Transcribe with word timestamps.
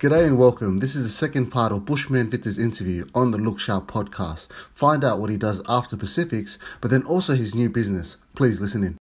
G'day 0.00 0.28
and 0.28 0.38
welcome. 0.38 0.76
This 0.76 0.94
is 0.94 1.02
the 1.02 1.10
second 1.10 1.46
part 1.46 1.72
of 1.72 1.84
Bushman 1.84 2.30
Victor's 2.30 2.56
interview 2.56 3.06
on 3.16 3.32
the 3.32 3.38
Look 3.38 3.58
Sharp 3.58 3.90
podcast. 3.90 4.46
Find 4.72 5.02
out 5.02 5.18
what 5.18 5.28
he 5.28 5.36
does 5.36 5.60
after 5.68 5.96
Pacifics, 5.96 6.56
but 6.80 6.92
then 6.92 7.02
also 7.02 7.34
his 7.34 7.52
new 7.52 7.68
business. 7.68 8.16
Please 8.36 8.60
listen 8.60 8.84
in. 8.84 8.96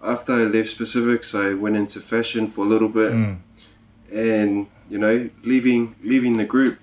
After 0.00 0.34
I 0.34 0.44
left 0.44 0.78
Pacifics, 0.78 1.34
I 1.34 1.54
went 1.54 1.74
into 1.74 1.98
fashion 1.98 2.46
for 2.46 2.64
a 2.64 2.68
little 2.68 2.88
bit, 2.88 3.10
and 4.12 4.68
you 4.88 4.98
know, 4.98 5.28
leaving 5.42 5.96
leaving 6.04 6.36
the 6.36 6.44
group, 6.44 6.78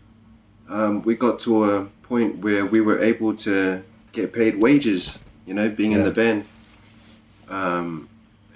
um, 0.68 1.02
we 1.04 1.16
got 1.16 1.40
to 1.42 1.72
a 1.72 1.86
point 2.04 2.40
where 2.40 2.66
we 2.66 2.82
were 2.82 3.02
able 3.02 3.38
to 3.38 3.82
get 4.12 4.34
paid 4.34 4.62
wages. 4.62 5.22
You 5.46 5.54
know, 5.54 5.70
being 5.70 5.94
in 5.94 6.04
the 6.04 6.12
band, 6.12 6.44
um, 7.48 8.10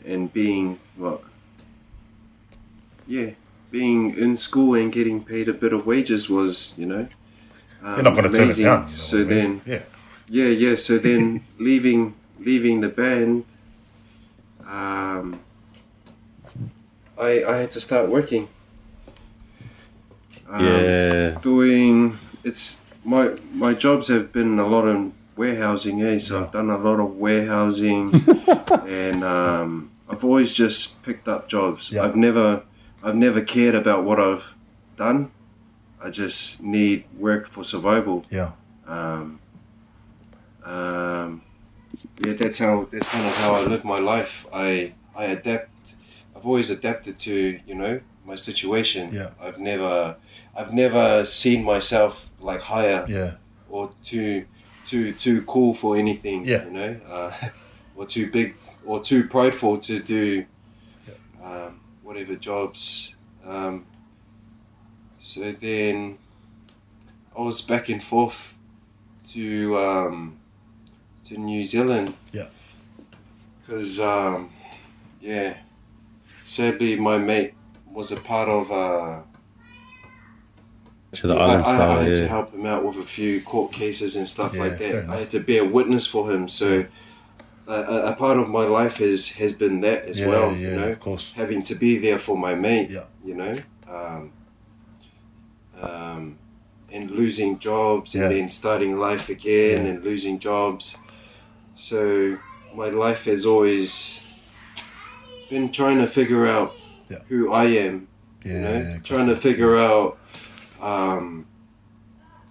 and 0.06 0.34
being 0.34 0.78
what, 0.98 1.24
yeah, 3.08 3.30
being 3.72 4.18
in 4.18 4.36
school 4.36 4.74
and 4.76 4.92
getting 4.92 5.24
paid 5.24 5.48
a 5.48 5.54
bit 5.54 5.74
of 5.74 5.86
wages 5.86 6.30
was, 6.30 6.74
you 6.78 6.86
know, 6.86 7.08
um, 7.84 7.96
You're 7.96 8.04
not 8.04 8.16
going 8.16 8.32
to 8.32 8.38
turn 8.38 8.50
it 8.50 8.58
down. 8.58 8.58
you 8.58 8.64
know 8.66 8.88
so 8.90 9.20
I 9.22 9.24
then, 9.24 9.62
yeah, 9.66 9.82
yeah, 10.30 10.46
yeah. 10.48 10.76
So 10.76 10.98
then 10.98 11.44
leaving 11.60 12.14
leaving 12.40 12.82
the 12.82 12.90
band, 12.90 13.46
um, 14.68 15.40
I 17.18 17.44
I 17.44 17.58
had 17.58 17.72
to 17.74 17.80
start 17.80 18.10
working. 18.10 18.48
Um, 20.50 20.66
Yeah. 20.66 21.38
Doing 21.42 22.18
it's 22.44 22.82
my 23.06 23.36
my 23.54 23.74
jobs 23.74 24.08
have 24.08 24.32
been 24.34 24.60
a 24.60 24.68
lot 24.68 24.86
of 24.88 25.12
warehousing, 25.38 26.02
eh? 26.04 26.20
So 26.20 26.36
Yeah. 26.38 26.46
I've 26.46 26.52
done 26.52 26.70
a 26.70 26.78
lot 26.78 27.00
of 27.00 27.16
warehousing, 27.18 28.14
and 28.88 29.24
um, 29.24 29.92
I've 30.10 30.24
always 30.26 30.52
just 30.54 31.02
picked 31.04 31.28
up 31.28 31.48
jobs. 31.48 31.92
Yeah. 31.92 32.04
I've 32.04 32.16
never 32.16 32.64
I've 33.04 33.16
never 33.16 33.42
cared 33.42 33.76
about 33.76 34.04
what 34.04 34.20
I've 34.20 34.54
done. 34.96 35.32
I 36.02 36.10
just 36.10 36.62
need 36.62 37.06
work 37.18 37.48
for 37.48 37.64
survival 37.64 38.26
yeah, 38.30 38.52
um, 38.88 39.40
um, 40.64 41.42
yeah, 42.26 42.34
that's 42.34 42.58
how 42.60 42.88
that's 42.92 43.08
kind 43.10 43.26
of 43.26 43.36
how 43.38 43.56
I 43.56 43.64
live 43.64 43.84
my 43.84 44.00
life. 44.00 44.46
I 44.54 44.94
I 45.16 45.26
adapt. 45.26 45.70
I've 46.36 46.46
always 46.46 46.70
adapted 46.70 47.18
to 47.20 47.60
you 47.66 47.76
know 47.76 48.00
my 48.26 48.36
situation. 48.36 49.14
Yeah. 49.14 49.32
I've 49.42 49.60
never 49.60 50.16
I've 50.56 50.74
never 50.74 51.26
seen 51.26 51.64
myself 51.64 52.30
like 52.40 52.62
higher 52.62 53.06
yeah, 53.10 53.32
or 53.70 53.92
too 54.04 54.46
too 54.86 55.14
too 55.14 55.42
cool 55.44 55.74
for 55.74 55.98
anything. 55.98 56.46
Yeah. 56.46 56.66
You 56.66 56.72
know, 56.72 57.00
uh, 57.10 57.32
or 57.96 58.06
too 58.06 58.32
big 58.32 58.56
or 58.86 59.02
too 59.02 59.28
prideful 59.28 59.80
to 59.80 60.00
do 60.00 60.46
um, 61.44 61.80
whatever 62.10 62.36
jobs. 62.36 63.14
Um, 63.46 63.86
so 65.20 65.52
then 65.52 66.18
I 67.38 67.42
was 67.42 67.62
back 67.62 67.88
and 67.90 68.04
forth 68.04 68.58
to 69.34 69.78
um, 69.78 70.40
to 71.26 71.38
New 71.38 71.64
Zealand. 71.64 72.16
Yeah. 72.34 72.48
Because 73.62 74.00
um, 74.00 74.50
yeah, 75.22 75.58
sadly 76.46 76.96
my 76.96 77.20
mate 77.20 77.54
was 77.94 78.12
a 78.12 78.18
part 78.18 78.50
of. 78.50 78.72
Uh, 78.72 79.20
To 81.12 81.28
the 81.28 81.36
island 81.36 81.64
I- 81.66 81.70
style, 81.76 81.92
I 82.00 82.04
had 82.06 82.16
to 82.16 82.28
help 82.28 82.54
him 82.54 82.66
out 82.66 82.84
with 82.86 82.98
a 82.98 83.06
few 83.18 83.42
court 83.42 83.72
cases 83.72 84.16
and 84.16 84.28
stuff 84.28 84.54
Yeah, 84.54 84.64
like 84.64 84.78
that. 84.80 85.10
I 85.10 85.18
had 85.22 85.30
to 85.30 85.40
be 85.40 85.58
a 85.60 85.66
witness 85.78 86.06
for 86.08 86.32
him. 86.32 86.50
So 86.50 86.68
a, 86.80 86.86
a, 87.70 88.08
a 88.12 88.14
part 88.14 88.38
of 88.38 88.50
my 88.50 88.64
life 88.66 88.98
has 88.98 89.30
has 89.42 89.54
been 89.54 89.82
that 89.82 90.06
as 90.06 90.20
yeah, 90.20 90.28
well. 90.28 90.52
yeah, 90.54 90.70
you 90.70 90.76
know, 90.76 90.90
of 90.90 91.00
course. 91.00 91.34
having 91.34 91.62
to 91.64 91.76
be 91.76 91.98
there 91.98 92.18
for 92.20 92.38
my 92.38 92.56
mate. 92.56 92.90
Yeah. 92.90 93.04
You 93.24 93.36
know, 93.36 93.56
um, 93.88 94.32
um, 95.82 96.38
and 96.92 97.12
losing 97.12 97.60
jobs 97.60 98.16
Yeah. 98.16 98.24
and 98.24 98.32
then 98.32 98.50
starting 98.50 98.98
life 98.98 99.30
again 99.30 99.86
and 99.86 100.04
losing 100.04 100.40
jobs. 100.40 100.98
So 101.76 102.38
my 102.74 102.90
life 102.90 103.26
has 103.26 103.46
always 103.46 104.20
been 105.50 105.72
trying 105.72 106.00
to 106.00 106.08
figure 106.08 106.46
out 106.48 106.74
who 107.28 107.52
I 107.52 107.66
am 107.66 108.08
Yeah, 108.44 108.54
you 108.54 108.60
know, 108.62 109.00
trying 109.04 109.28
to 109.28 109.36
figure 109.36 109.78
out, 109.78 110.18
um, 110.82 111.46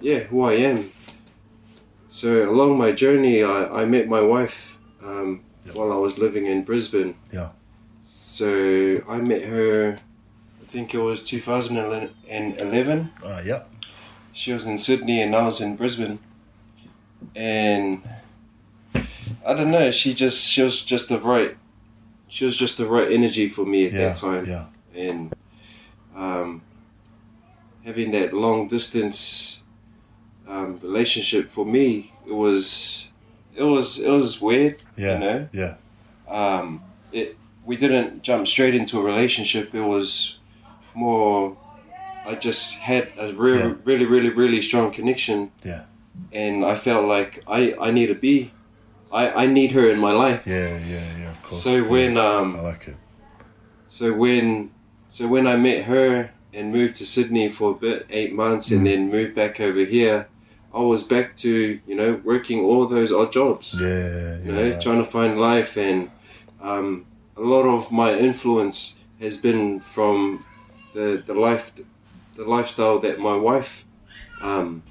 yeah, 0.01 0.21
who 0.21 0.43
I 0.43 0.55
am. 0.55 0.91
So 2.09 2.51
along 2.51 2.78
my 2.78 2.93
journey, 2.93 3.43
I, 3.43 3.83
I 3.83 3.84
met 3.84 4.09
my 4.09 4.21
wife 4.21 4.78
um, 5.03 5.42
Yeah. 5.66 5.72
while 5.75 5.92
I 5.92 5.97
was 5.97 6.19
living 6.19 6.47
in 6.47 6.64
Brisbane. 6.64 7.14
Yeah. 7.32 7.50
So 8.03 9.03
I 9.09 9.19
met 9.20 9.42
her, 9.42 9.98
I 10.62 10.66
think 10.72 10.94
it 10.94 10.98
was 10.98 11.25
2011. 11.25 13.10
Uh, 13.22 13.42
yeah, 13.44 13.62
She 14.32 14.53
was 14.53 14.66
in 14.66 14.78
Sydney 14.78 15.20
and 15.22 15.34
I 15.34 15.42
was 15.44 15.60
in 15.60 15.76
Brisbane. 15.76 16.19
And 17.34 18.03
I 19.44 19.54
don't 19.54 19.70
know, 19.70 19.91
she 19.91 20.14
just 20.14 20.48
she 20.50 20.62
was 20.62 20.81
just 20.84 21.09
the 21.09 21.19
right 21.19 21.56
she 22.28 22.44
was 22.44 22.56
just 22.56 22.76
the 22.78 22.86
right 22.86 23.10
energy 23.10 23.48
for 23.48 23.65
me 23.65 23.86
at 23.86 23.92
yeah, 23.92 23.98
that 24.09 24.16
time 24.16 24.47
yeah, 24.47 24.66
and 24.94 25.34
um, 26.15 26.60
having 27.84 28.10
that 28.12 28.34
long 28.34 28.69
distance 28.69 29.62
um, 30.47 30.78
relationship 30.82 31.50
for 31.50 31.65
me 31.65 32.12
it 32.26 32.32
was 32.32 33.08
it 33.59 33.63
was 33.75 33.99
it 34.01 34.11
was 34.11 34.41
weird 34.41 34.77
yeah, 34.97 35.15
you 35.15 35.19
know 35.25 35.49
yeah, 35.53 35.75
um, 36.29 36.81
it 37.13 37.37
we 37.65 37.77
didn't 37.77 38.23
jump 38.23 38.47
straight 38.49 38.75
into 38.75 38.99
a 39.01 39.03
relationship 39.03 39.75
it 39.75 39.83
was 39.95 40.39
more 40.95 41.57
I 42.27 42.35
just 42.35 42.75
had 42.75 43.09
a 43.19 43.33
real, 43.33 43.59
Yeah. 43.59 43.75
really 43.85 44.07
really 44.07 44.31
really 44.31 44.63
strong 44.63 44.91
connection 44.93 45.51
yeah, 45.65 45.83
and 46.33 46.65
I 46.65 46.75
felt 46.77 47.05
like 47.07 47.43
I, 47.47 47.75
I 47.87 47.91
need 47.91 48.07
to 48.07 48.15
be 48.15 48.53
I, 49.11 49.45
I 49.45 49.47
need 49.47 49.73
her 49.73 49.91
in 49.91 49.99
my 49.99 50.13
life 50.13 50.47
yeah, 50.47 50.77
yeah, 50.95 51.07
yeah, 51.21 51.31
of 51.31 51.43
course. 51.43 51.63
so 51.63 51.73
yeah. 51.77 51.83
when 51.95 52.17
um, 52.17 52.57
I 52.57 52.61
like 52.61 52.89
it. 52.89 52.97
so 53.89 54.13
when 54.13 54.71
so 55.09 55.27
when 55.29 55.47
I 55.47 55.57
met 55.57 55.85
her 55.85 56.31
and 56.53 56.73
moved 56.73 56.97
to 56.97 57.07
Sydney 57.07 57.49
for 57.49 57.71
a 57.73 57.75
bit, 57.75 58.07
eight 58.11 58.33
months, 58.35 58.71
and 58.71 58.81
Mm. 58.81 58.85
then 58.91 59.11
moved 59.11 59.35
back 59.35 59.61
over 59.61 59.85
here, 59.85 60.27
I 60.75 60.81
was 60.81 61.03
back 61.03 61.37
to 61.37 61.81
you 61.87 61.95
know 61.95 62.21
working 62.25 62.61
all 62.61 62.87
those 62.87 63.12
odd 63.12 63.33
jobs. 63.33 63.77
Yeah, 63.81 63.89
yeah, 63.89 64.39
You 64.45 64.53
know, 64.53 64.81
trying 64.81 65.03
to 65.03 65.11
find 65.11 65.41
life, 65.41 65.77
and 65.77 66.11
um, 66.61 67.06
a 67.37 67.43
lot 67.43 67.62
of 67.62 67.91
my 67.91 68.15
influence 68.15 68.99
has 69.21 69.37
been 69.37 69.81
from 69.81 70.45
the 70.95 71.23
the 71.25 71.34
life 71.34 71.73
the 72.34 72.45
lifestyle 72.45 72.99
that 73.01 73.19
my 73.19 73.37
wife 73.37 73.84
um, 74.43 74.83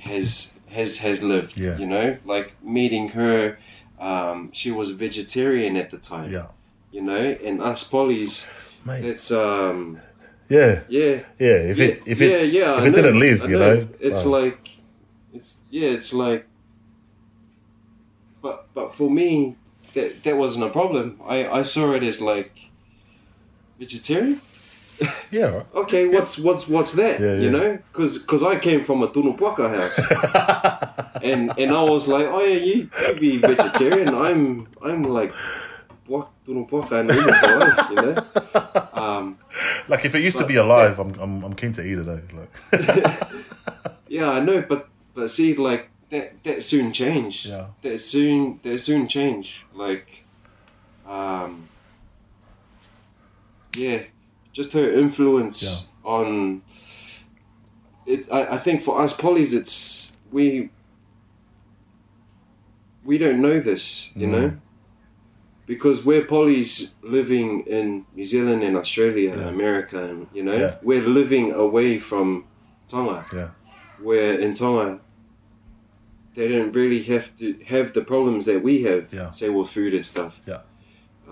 has 0.00 0.58
has 0.68 0.98
has 0.98 1.22
lived. 1.22 1.58
Yeah. 1.58 1.76
You 1.78 1.86
know, 1.86 2.18
like 2.24 2.62
meeting 2.62 3.08
her. 3.10 3.58
Um, 3.98 4.50
she 4.54 4.70
was 4.70 4.92
vegetarian 4.92 5.76
at 5.76 5.90
the 5.90 5.98
time 5.98 6.32
yeah, 6.32 6.46
you 6.90 7.02
know, 7.02 7.36
and 7.44 7.60
us 7.60 7.84
polys, 7.86 8.48
mate. 8.82 9.04
it's 9.04 9.30
um, 9.30 10.00
Yeah, 10.50 10.82
yeah, 10.88 11.22
yeah. 11.38 11.70
If 11.70 11.78
yeah, 11.78 11.86
it, 11.86 12.02
if 12.06 12.20
yeah, 12.20 12.28
it, 12.28 12.52
yeah, 12.52 12.76
if 12.78 12.82
I 12.82 12.86
it 12.88 12.94
didn't 12.94 13.18
live, 13.20 13.42
I 13.42 13.46
you 13.46 13.58
know, 13.58 13.88
it's 14.00 14.26
um, 14.26 14.32
like, 14.32 14.70
it's 15.32 15.62
yeah, 15.70 15.90
it's 15.90 16.12
like, 16.12 16.44
but 18.42 18.66
but 18.74 18.92
for 18.96 19.08
me, 19.08 19.54
that 19.94 20.24
that 20.24 20.36
wasn't 20.36 20.64
a 20.64 20.70
problem. 20.70 21.20
I 21.24 21.46
I 21.46 21.62
saw 21.62 21.92
it 21.94 22.02
as 22.02 22.20
like 22.20 22.50
vegetarian. 23.78 24.40
yeah, 25.30 25.44
right. 25.44 25.66
Okay, 25.86 26.08
what's 26.08 26.36
what's 26.36 26.66
what's 26.66 26.92
that? 26.94 27.20
Yeah, 27.20 27.36
You 27.36 27.50
know, 27.50 27.78
because 27.92 28.18
because 28.18 28.42
I 28.42 28.58
came 28.58 28.82
from 28.82 29.04
a 29.04 29.08
tunupuaka 29.08 29.70
house, 29.70 29.98
and 31.22 31.54
and 31.56 31.70
I 31.70 31.82
was 31.82 32.08
like, 32.08 32.26
oh 32.26 32.42
yeah, 32.42 32.58
you, 32.58 32.90
you 33.06 33.14
be 33.14 33.38
vegetarian. 33.38 34.12
I'm 34.14 34.66
I'm 34.82 35.04
like, 35.04 35.32
puak 36.10 36.26
tunupuaka 36.44 37.00
and 37.00 37.10
eat 37.14 37.22
it 37.22 37.38
for 37.38 37.54
life, 37.56 37.90
you 37.90 37.96
know. 38.02 38.16
Um, 39.00 39.38
like 39.88 40.04
if 40.04 40.14
it 40.14 40.22
used 40.22 40.38
to 40.38 40.46
be 40.46 40.56
alive, 40.56 40.98
I'm, 40.98 41.14
I'm, 41.20 41.44
I'm 41.44 41.54
keen 41.54 41.72
to 41.74 41.82
eat 41.84 41.98
it. 41.98 42.04
Though. 42.06 42.20
Like, 42.72 43.18
Yeah, 44.08 44.30
I 44.30 44.40
know, 44.40 44.62
but 44.68 44.88
but 45.14 45.30
see, 45.30 45.54
like 45.54 45.88
that 46.10 46.42
that 46.44 46.62
soon 46.64 46.92
changed. 46.92 47.46
Yeah. 47.46 47.66
That 47.82 47.98
soon 48.00 48.58
that 48.62 48.78
soon 48.78 49.06
changed. 49.08 49.64
Like, 49.74 50.24
um, 51.06 51.68
yeah, 53.76 54.02
just 54.52 54.72
her 54.72 54.90
influence 54.92 55.90
on 56.04 56.62
it. 58.06 58.26
I, 58.32 58.54
I 58.54 58.58
think 58.58 58.82
for 58.82 59.00
us 59.00 59.16
polys, 59.16 59.52
it's 59.54 60.18
we 60.32 60.70
we 63.04 63.16
don't 63.18 63.40
know 63.40 63.60
this, 63.60 64.14
you 64.16 64.26
Mm. 64.26 64.30
know, 64.30 64.52
because 65.70 65.98
we're 66.08 66.26
polys 66.34 66.70
living 67.18 67.48
in 67.78 67.86
New 68.16 68.24
Zealand 68.34 68.60
and 68.68 68.74
Australia, 68.82 69.30
Yeah. 69.36 69.48
America, 69.56 69.98
and 70.10 70.20
you 70.36 70.42
know, 70.48 70.56
Yeah. 70.64 70.74
we're 70.88 71.06
living 71.20 71.46
away 71.66 71.90
from 72.10 72.26
Tonga 72.92 73.18
yeah, 73.32 73.50
where 74.08 74.32
in 74.44 74.50
Tonga 74.60 74.98
they 76.36 76.46
don't 76.54 76.72
really 76.80 77.02
have 77.12 77.26
to 77.40 77.46
have 77.74 77.86
the 77.92 78.04
problems 78.12 78.42
that 78.50 78.60
we 78.68 78.74
have, 78.90 79.04
Yeah. 79.12 79.30
say 79.30 79.48
with 79.56 79.68
food 79.76 79.92
and 79.98 80.04
stuff. 80.14 80.34
Yeah. 80.52 80.62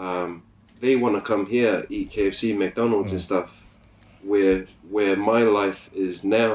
Um, 0.05 0.43
they 0.82 0.94
want 1.02 1.14
to 1.19 1.23
come 1.31 1.44
here, 1.46 1.75
eat 1.96 2.06
KFC, 2.14 2.52
McDonald's 2.64 3.12
and 3.12 3.20
Mm. 3.20 3.31
stuff. 3.31 3.50
where 4.32 4.58
where 4.96 5.14
my 5.32 5.43
life 5.61 5.82
is 5.94 6.25
now, 6.25 6.55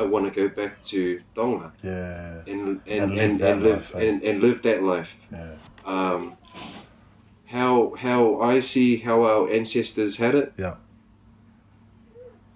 I 0.00 0.02
want 0.12 0.24
to 0.28 0.32
go 0.40 0.46
back 0.60 0.72
to 0.92 1.00
Tonga 1.34 1.68
Yeah. 1.82 2.52
and 2.52 2.62
and 2.68 2.80
And 2.86 3.00
and, 3.02 3.10
live 3.16 3.24
and, 3.30 3.40
that 3.40 3.56
live 3.68 3.84
life, 3.94 4.02
and, 4.04 4.16
and 4.28 4.36
live 4.46 4.58
that 4.68 4.80
life. 4.94 5.12
Yeah. 5.32 5.54
Um, 5.94 6.22
how 7.48 7.94
how 7.98 8.40
I 8.40 8.60
see 8.60 8.98
how 8.98 9.22
our 9.24 9.50
ancestors 9.50 10.16
had 10.18 10.34
it 10.34 10.52
Yeah. 10.56 10.74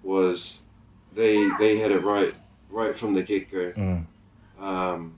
was 0.03 0.67
they 1.15 1.49
they 1.59 1.79
had 1.79 1.91
it 1.91 2.03
right 2.03 2.33
right 2.69 2.97
from 2.97 3.13
the 3.13 3.21
get 3.23 3.51
go. 3.51 3.71
Mm. 3.73 4.05
Um, 4.59 5.15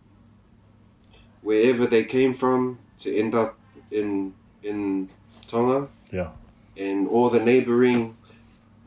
wherever 1.42 1.86
they 1.88 2.04
came 2.04 2.33
from 2.33 2.80
to 3.00 3.16
end 3.18 3.33
up 3.36 3.57
in 3.92 4.33
in 4.63 5.10
Tonga 5.48 5.88
Yeah. 6.12 6.30
and 6.77 7.07
all 7.07 7.30
the 7.30 7.39
neighboring 7.39 8.18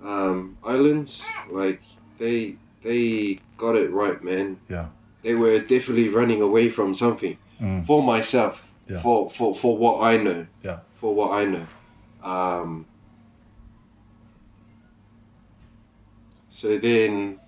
um, 0.02 0.56
islands, 0.64 1.26
like 1.50 1.81
they 2.19 2.56
they 2.82 3.40
got 3.56 3.75
it 3.76 3.90
right, 3.90 4.23
man. 4.23 4.58
Yeah. 4.69 4.87
They 5.23 5.35
were 5.35 5.58
definitely 5.61 6.08
running 6.08 6.40
away 6.43 6.69
from 6.70 6.94
something. 6.94 7.37
Mm. 7.61 7.87
For 7.87 8.02
myself, 8.02 8.62
Yeah. 8.88 9.00
for 9.00 9.31
for 9.31 9.55
for 9.55 9.76
what 9.76 10.02
I 10.02 10.17
know, 10.17 10.46
Yeah. 10.62 10.79
for 10.96 11.14
what 11.14 11.32
I 11.32 11.44
know. 11.44 11.67
Um, 12.23 12.87
so 16.50 16.79
then, 16.79 17.38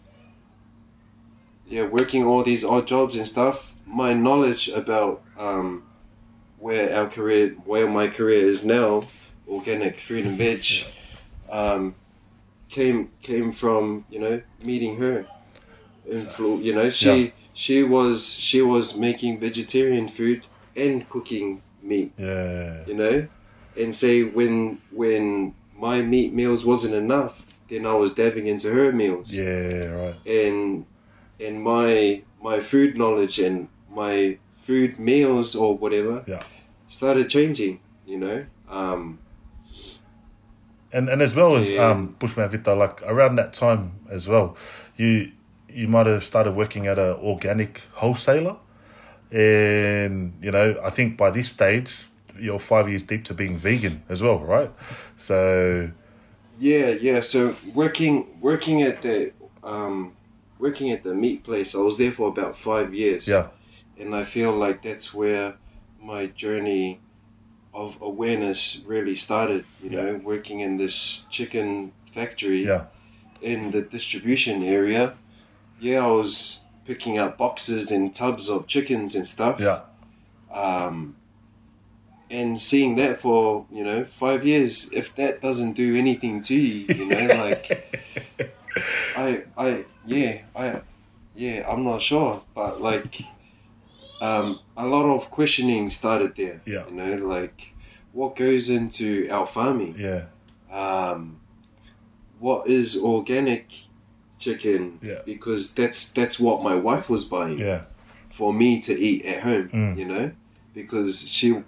yeah, 1.69 1.85
working 1.87 2.25
all 2.25 2.43
these 2.43 2.65
odd 2.65 2.87
jobs 2.87 3.17
and 3.17 3.27
stuff. 3.27 3.73
My 3.87 4.15
knowledge 4.15 4.69
about 4.69 5.23
um, 5.39 5.83
where 6.59 6.95
our 6.95 7.09
career, 7.09 7.57
where 7.65 7.89
my 7.89 8.07
career 8.09 8.47
is 8.47 8.65
now, 8.65 9.05
organic 9.49 9.99
fruit 9.99 10.25
and 10.27 10.39
veg, 10.39 10.65
um, 11.51 11.95
came 12.69 13.11
came 13.23 13.51
from 13.53 14.05
you 14.11 14.21
know 14.21 14.43
meeting 14.63 14.99
her. 14.99 15.27
Influ- 16.09 16.63
you 16.63 16.75
know, 16.75 16.91
she 16.91 17.25
Yeah. 17.25 17.31
she 17.55 17.83
was 17.83 18.33
she 18.35 18.63
was 18.63 18.97
making 18.97 19.41
vegetarian 19.41 20.09
food 20.09 20.47
and 20.77 21.09
cooking 21.09 21.63
meat 21.83 22.13
Yeah. 22.19 22.85
you 22.87 22.95
know 22.95 23.27
and 23.77 23.95
say 23.95 24.23
when 24.23 24.81
when 24.91 25.55
my 25.77 26.03
meat 26.03 26.33
meals 26.33 26.65
wasn't 26.65 26.95
enough 26.95 27.47
then 27.69 27.87
i 27.87 27.95
was 27.95 28.13
dabbing 28.13 28.47
into 28.47 28.71
her 28.73 28.93
meals 28.93 29.33
Yeah. 29.33 29.87
Right. 29.87 30.17
and 30.27 30.85
and 31.41 31.63
my 31.63 32.23
my 32.43 32.61
food 32.61 32.97
knowledge 32.99 33.39
and 33.39 33.69
my 33.91 34.39
food 34.57 34.99
meals 34.99 35.55
or 35.57 35.77
whatever 35.77 36.23
Yeah. 36.27 36.43
started 36.89 37.29
changing 37.31 37.81
you 38.07 38.19
know 38.19 38.45
um 38.69 39.19
And 40.93 41.09
and 41.09 41.23
as 41.23 41.35
well 41.37 41.55
as 41.57 41.71
Yeah. 41.71 41.87
um, 41.91 42.17
Bushman 42.19 42.51
Vita, 42.51 42.75
like 42.75 43.01
around 43.03 43.37
that 43.37 43.53
time 43.55 43.93
as 44.11 44.27
well, 44.27 44.57
you 44.97 45.31
you 45.69 45.87
might 45.87 46.07
have 46.07 46.25
started 46.25 46.57
working 46.57 46.89
at 46.89 46.99
an 46.99 47.15
organic 47.23 47.83
wholesaler, 47.95 48.57
and 49.31 50.33
you 50.43 50.51
know 50.51 50.81
I 50.83 50.91
think 50.91 51.17
by 51.17 51.31
this 51.31 51.49
stage 51.49 52.07
you're 52.39 52.59
five 52.59 52.89
years 52.89 53.03
deep 53.03 53.25
to 53.27 53.35
being 53.35 53.59
vegan 53.59 54.03
as 54.09 54.23
well, 54.23 54.39
right? 54.39 54.73
So 55.17 55.91
yeah 56.59 56.89
yeah 56.89 57.21
so 57.21 57.57
working 57.73 58.27
working 58.43 58.83
at 58.83 59.01
the 59.01 59.33
um 59.63 60.13
working 60.59 60.91
at 60.91 61.03
the 61.03 61.15
meat 61.15 61.43
place 61.43 61.75
i 61.75 61.79
was 61.79 61.97
there 61.97 62.13
for 62.13 62.29
about 62.29 62.55
five 62.55 62.93
years 62.93 63.27
yeah, 63.27 63.47
and 64.01 64.15
I 64.17 64.25
feel 64.25 64.53
like 64.53 64.83
that's 64.83 65.13
where 65.13 65.57
my 66.03 66.27
journey 66.27 67.01
of 67.73 68.01
awareness 68.01 68.83
really 68.87 69.15
started. 69.15 69.65
You 69.83 69.91
know, 69.91 70.21
working 70.25 70.61
in 70.61 70.77
this 70.79 71.27
chicken 71.31 71.93
factory 72.13 72.65
yeah, 72.67 72.87
in 73.43 73.71
the 73.71 73.83
distribution 73.83 74.65
area. 74.65 75.15
Yeah, 75.79 76.05
I 76.05 76.09
was 76.09 76.65
picking 76.91 77.19
up 77.19 77.39
boxes 77.39 77.93
and 77.93 78.13
tubs 78.13 78.49
of 78.51 78.67
chickens 78.67 79.15
and 79.15 79.27
stuff. 79.29 79.61
yeah, 79.61 79.81
Um, 80.53 81.15
and 82.29 82.61
seeing 82.61 82.97
that 82.97 83.21
for 83.21 83.65
you 83.71 83.85
know 83.85 84.05
five 84.05 84.45
years, 84.45 84.93
if 84.93 85.15
that 85.15 85.41
doesn't 85.41 85.75
do 85.75 85.95
anything 85.97 86.43
to 86.43 86.55
you, 86.57 86.87
you 86.99 87.07
know, 87.07 87.27
like 87.47 87.65
I, 89.17 89.45
I, 89.57 89.85
yeah, 90.05 90.33
I, 90.57 90.81
yeah, 91.37 91.59
I'm 91.71 91.85
not 91.85 92.03
sure, 92.03 92.43
but 92.55 92.81
like, 92.81 93.23
um, 94.21 94.59
a 94.77 94.85
lot 94.87 95.07
of 95.15 95.31
questioning 95.31 95.91
started 95.91 96.35
there. 96.37 96.61
Yeah. 96.67 96.87
You 96.89 96.95
know, 96.95 97.15
like, 97.27 97.75
what 98.13 98.35
goes 98.35 98.69
into 98.69 99.29
our 99.31 99.47
farming? 99.47 99.95
yeah, 99.99 100.25
Um, 100.73 101.39
what 102.41 102.67
is 102.69 102.97
organic 102.97 103.67
chicken? 104.41 104.99
Yeah. 105.03 105.21
Because 105.25 105.73
that's 105.75 106.11
that's 106.13 106.41
what 106.41 106.63
my 106.63 106.75
wife 106.75 107.09
was 107.09 107.25
buying 107.25 107.59
yeah, 107.59 107.83
for 108.33 108.53
me 108.53 108.81
to 108.81 108.93
eat 108.99 109.25
at 109.25 109.43
home. 109.45 109.69
Mm. 109.69 109.99
You 109.99 110.05
know, 110.07 110.33
because 110.75 111.29
she, 111.29 111.63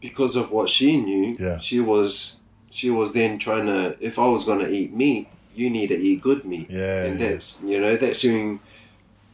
because 0.00 0.36
of 0.36 0.50
what 0.50 0.68
she 0.68 1.00
knew, 1.00 1.36
Yeah. 1.38 1.58
she 1.58 1.80
was 1.80 2.40
she 2.70 2.90
was 2.90 3.12
then 3.14 3.38
trying 3.38 3.66
to. 3.66 3.96
If 4.00 4.18
I 4.18 4.26
was 4.26 4.44
gonna 4.44 4.68
eat 4.68 4.92
meat, 4.92 5.28
you 5.54 5.70
need 5.70 5.88
to 5.88 5.98
eat 5.98 6.20
good 6.22 6.44
meat, 6.44 6.68
yeah, 6.70 7.04
and 7.04 7.20
that's 7.20 7.62
you 7.62 7.80
know 7.80 7.96
that 7.96 8.16
soon 8.16 8.60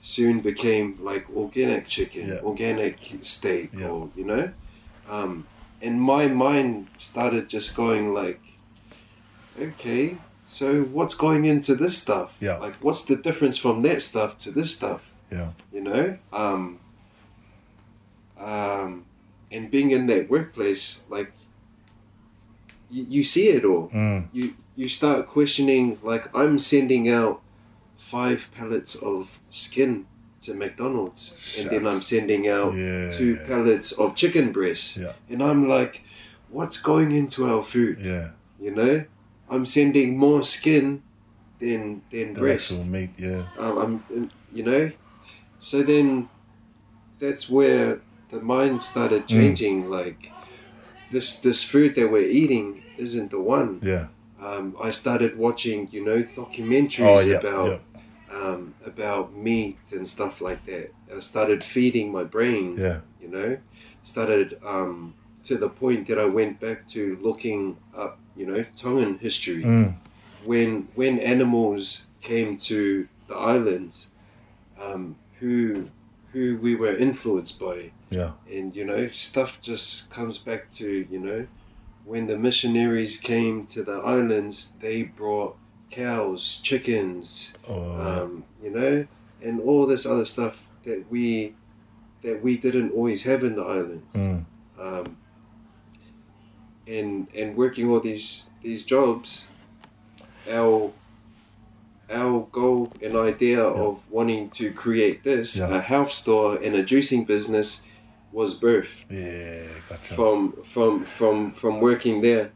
soon 0.01 0.41
became 0.41 0.97
like 1.01 1.27
organic 1.35 1.87
chicken, 1.87 2.39
organic 2.43 2.97
steak, 3.23 3.71
or 3.81 4.11
you 4.15 4.25
know, 4.25 4.51
um, 5.09 5.47
and 5.83 6.01
my 6.01 6.27
mind 6.29 6.89
started 6.99 7.49
just 7.49 7.75
going 7.77 8.13
like, 8.15 8.41
okay, 9.61 10.17
so 10.51 10.83
what's 10.97 11.15
going 11.15 11.45
into 11.45 11.75
this 11.75 11.99
stuff? 11.99 12.35
Yeah. 12.41 12.57
Like, 12.57 12.77
what's 12.77 13.05
the 13.05 13.17
difference 13.17 13.59
from 13.59 13.83
that 13.83 14.01
stuff 14.03 14.39
to 14.39 14.51
this 14.51 14.75
stuff? 14.75 15.03
yeah, 15.31 15.49
you 15.75 15.83
know 15.83 16.17
um 16.33 16.79
um 18.41 19.05
and 19.53 19.71
being 19.71 19.91
in 19.91 20.07
that 20.07 20.31
workplace 20.31 21.07
like 21.11 21.31
you, 22.91 23.05
you 23.09 23.23
see 23.23 23.49
it 23.49 23.65
all. 23.65 23.89
Mm, 23.91 24.29
you 24.33 24.55
you 24.77 24.89
start 24.89 25.27
questioning 25.27 25.99
like 26.03 26.35
i'm 26.35 26.59
sending 26.59 27.11
out 27.11 27.41
five 27.99 28.49
pallets 28.57 28.95
of 28.95 29.39
skin 29.51 30.07
to 30.41 30.55
mcdonald's 30.55 31.35
and 31.59 31.69
then 31.69 31.87
i'm 31.87 32.01
sending 32.01 32.49
out 32.49 32.73
yeah, 32.75 33.11
two 33.11 33.37
pallets 33.49 33.93
of 33.93 34.15
chicken 34.15 34.53
breast 34.53 34.97
Yeah. 34.97 35.13
and 35.29 35.43
i'm 35.43 35.69
like 35.69 36.03
what's 36.49 36.81
going 36.81 37.13
into 37.13 37.47
our 37.53 37.63
food? 37.63 37.99
Yeah, 38.01 38.31
you 38.59 38.71
know 38.75 39.05
i'm 39.51 39.67
sending 39.67 40.17
more 40.17 40.43
skin 40.43 41.03
than 41.59 42.03
than 42.11 42.35
the 42.35 42.41
breast 42.41 42.87
meat, 42.87 43.11
yeah, 43.19 43.43
um, 43.59 43.79
I'm, 44.11 44.31
you 44.53 44.63
know, 44.63 44.91
so 45.61 45.83
then 45.83 46.29
that's 47.19 47.49
where 47.51 48.01
the 48.31 48.41
mind 48.41 48.83
started 48.83 49.23
Mm. 49.25 49.29
changing. 49.29 49.91
Like 49.91 50.31
this, 51.11 51.41
this 51.41 51.63
food 51.65 51.95
that 51.97 52.11
we're 52.11 52.31
eating 52.43 52.83
isn't 52.99 53.31
the 53.31 53.41
one. 53.41 53.81
yeah, 53.83 54.07
Um, 54.41 54.77
I 54.81 54.91
started 54.93 55.37
watching, 55.37 55.89
you 55.91 56.05
know, 56.05 56.23
documentaries 56.23 57.17
oh 57.17 57.21
yeah, 57.21 57.39
about 57.39 57.81
yeah, 58.31 58.37
um, 58.37 58.75
about 58.85 59.35
meat 59.37 59.79
and 59.93 60.09
stuff 60.09 60.41
like 60.41 60.65
that. 60.67 60.93
I 61.15 61.19
started 61.19 61.65
feeding 61.65 62.13
my 62.13 62.25
brain. 62.25 62.77
yeah, 62.79 63.01
You 63.21 63.29
know, 63.29 63.59
started 64.05 64.59
um, 64.65 65.15
to 65.45 65.57
the 65.57 65.69
point 65.69 66.07
that 66.09 66.19
I 66.19 66.27
went 66.27 66.61
back 66.61 66.87
to 66.89 67.19
looking 67.21 67.77
up, 67.97 68.19
you 68.39 68.47
know, 68.47 68.65
Tongan 68.77 69.19
history. 69.19 69.65
Mm, 69.65 69.97
when 70.45 70.89
when 70.95 71.19
animals 71.19 72.07
came 72.23 72.57
to 72.57 73.09
the 73.27 73.35
islands, 73.35 74.09
um, 74.81 75.17
who 75.41 75.91
who 76.33 76.57
we 76.59 76.75
were 76.75 76.97
influenced 76.97 77.59
by, 77.59 77.91
yeah, 78.11 78.33
and 78.51 78.75
you 78.75 78.85
know 78.85 79.11
stuff 79.11 79.61
just 79.61 80.11
comes 80.11 80.39
back 80.39 80.71
to 80.73 81.07
you 81.11 81.19
know 81.19 81.47
when 82.09 82.27
the 82.27 82.39
missionaries 82.39 83.19
came 83.19 83.67
to 83.67 83.83
the 83.83 83.99
islands, 83.99 84.73
they 84.81 85.03
brought 85.03 85.57
cows, 85.91 86.61
chickens, 86.63 87.59
oh, 87.69 88.01
um, 88.01 88.45
you 88.63 88.71
know, 88.71 89.07
and 89.43 89.61
all 89.61 89.87
this 89.87 90.07
other 90.07 90.25
stuff 90.25 90.69
that 90.85 91.05
we 91.11 91.55
that 92.23 92.43
we 92.43 92.57
didn't 92.57 92.91
always 92.93 93.23
have 93.23 93.45
in 93.45 93.55
the 93.55 93.63
islands 93.63 94.15
mm, 94.17 94.45
um, 94.81 95.17
and 96.89 97.29
and 97.35 97.57
working 97.57 97.91
all 97.91 98.01
these 98.01 98.51
these 98.63 98.85
jobs, 98.85 99.49
our 100.51 100.91
our 102.11 102.47
goal 102.53 102.91
and 103.03 103.17
idea 103.17 103.63
of 103.63 104.11
wanting 104.11 104.49
to 104.51 104.73
create 104.73 105.23
this 105.25 105.57
Yeah. 105.59 105.77
a 105.77 105.81
health 105.81 106.13
store 106.13 106.57
and 106.57 106.75
a 106.75 106.83
juicing 106.83 107.27
business 107.27 107.83
was 108.33 108.59
birthed 108.61 109.05
yeah, 109.11 109.67
gotcha, 109.89 110.15
from 110.15 110.53
from 110.65 111.05
from 111.05 111.51
from 111.53 111.81
working 111.81 112.23
there. 112.23 112.51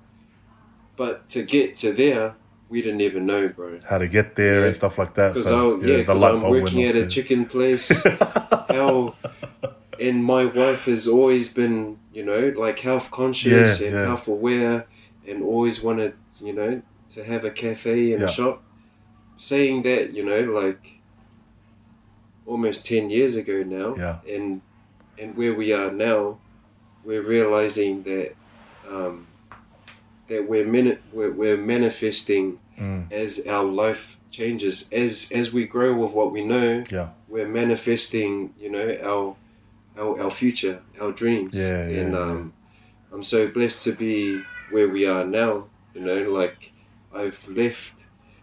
But 0.96 1.28
to 1.30 1.42
get 1.42 1.74
to 1.76 1.92
there, 1.92 2.34
we 2.68 2.82
didn't 2.82 3.00
even 3.00 3.26
know, 3.26 3.48
bro. 3.48 3.80
how 3.88 3.98
to 3.98 4.08
get 4.08 4.34
there 4.36 4.60
Yeah. 4.60 4.66
and 4.66 4.76
stuff 4.76 4.98
like 4.98 5.14
that. 5.14 5.34
Because 5.34 5.48
so, 5.48 5.80
I 5.80 5.84
yeah, 5.84 6.02
the 6.04 6.14
I'm 6.14 6.42
working 6.42 6.84
at 6.84 6.94
a 6.94 7.00
there. 7.00 7.08
chicken 7.08 7.46
place. 7.46 7.88
how 8.68 9.14
and 10.00 10.24
my 10.24 10.44
wife 10.44 10.84
has 10.86 11.06
always 11.06 11.52
been 11.52 11.98
know 12.32 12.44
like 12.64 12.78
health 12.80 13.10
conscious 13.10 13.80
Yeah, 13.80 13.86
and 13.86 13.94
yeah. 13.96 14.06
health 14.06 14.26
aware 14.28 14.86
and 15.28 15.42
always 15.42 15.82
wanted 15.82 16.12
you 16.40 16.52
know 16.58 16.72
to 17.14 17.24
have 17.24 17.42
a 17.44 17.50
cafe 17.50 18.12
and 18.12 18.20
Yeah. 18.22 18.28
a 18.28 18.30
shop. 18.38 18.56
Saying 19.38 19.82
that, 19.82 20.04
you 20.16 20.24
know, 20.24 20.40
like 20.62 20.82
almost 22.46 22.86
ten 22.86 23.10
years 23.10 23.36
ago 23.36 23.62
now, 23.62 23.94
Yeah. 23.96 24.18
and 24.34 24.60
and 25.18 25.36
where 25.36 25.54
we 25.54 25.72
are 25.72 25.90
now, 25.90 26.38
we're 27.04 27.22
realizing 27.22 28.02
that 28.04 28.34
um, 28.88 29.26
that 30.28 30.48
we're, 30.48 30.66
mani- 30.66 30.98
we're 31.12 31.30
we're 31.32 31.56
manifesting 31.56 32.58
Mm. 32.78 33.12
as 33.12 33.46
our 33.46 33.64
life 33.64 34.16
changes, 34.30 34.88
as 34.92 35.30
as 35.34 35.52
we 35.52 35.64
grow 35.66 35.92
with 35.94 36.12
what 36.12 36.32
we 36.32 36.42
know, 36.44 36.84
Yeah. 36.90 37.08
we're 37.28 37.48
manifesting, 37.48 38.54
you 38.58 38.70
know, 38.70 38.88
our 39.10 39.36
our, 39.98 40.22
our 40.22 40.30
future, 40.30 40.82
our 41.00 41.12
dreams. 41.12 41.54
Yeah, 41.54 41.86
yeah, 41.88 42.00
and 42.00 42.12
yeah. 42.14 42.20
um, 42.20 42.52
I'm 43.12 43.22
so 43.24 43.48
blessed 43.48 43.84
to 43.84 43.92
be 43.92 44.42
where 44.70 44.88
we 44.88 45.06
are 45.06 45.24
now. 45.24 45.66
You 45.94 46.00
know, 46.02 46.30
like 46.30 46.72
I've 47.14 47.46
left. 47.48 47.94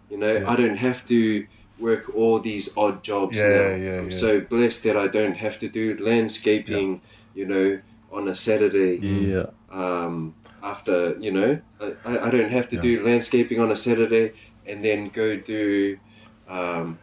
You 0.10 0.18
know, 0.18 0.34
Yeah. 0.34 0.50
I 0.52 0.56
don't 0.56 0.78
have 0.78 1.06
to 1.08 1.46
work 1.80 2.14
all 2.16 2.40
these 2.40 2.76
odd 2.78 3.04
jobs 3.04 3.38
Yeah, 3.38 3.48
now. 3.50 3.76
yeah, 3.76 3.98
I'm 4.00 4.12
yeah. 4.12 4.18
so 4.26 4.42
blessed 4.42 4.84
that 4.84 4.98
I 4.98 5.08
don't 5.08 5.38
have 5.38 5.60
to 5.60 5.68
do 5.68 5.98
landscaping. 6.04 7.02
You 7.36 7.46
know, 7.46 7.80
on 8.12 8.28
a 8.28 8.36
Saturday 8.36 8.98
Yeah. 8.98 9.46
um, 9.72 10.34
after 10.64 11.16
you 11.20 11.32
know 11.32 11.60
I, 11.80 12.18
I 12.28 12.30
don't 12.32 12.50
have 12.52 12.68
to 12.70 12.76
Yeah. 12.76 12.82
do 12.82 13.04
landscaping 13.06 13.60
on 13.60 13.72
a 13.72 13.76
Saturday 13.76 14.34
and 14.66 14.84
then 14.84 15.10
go 15.10 15.38
do 15.38 15.98
um, 16.48 16.98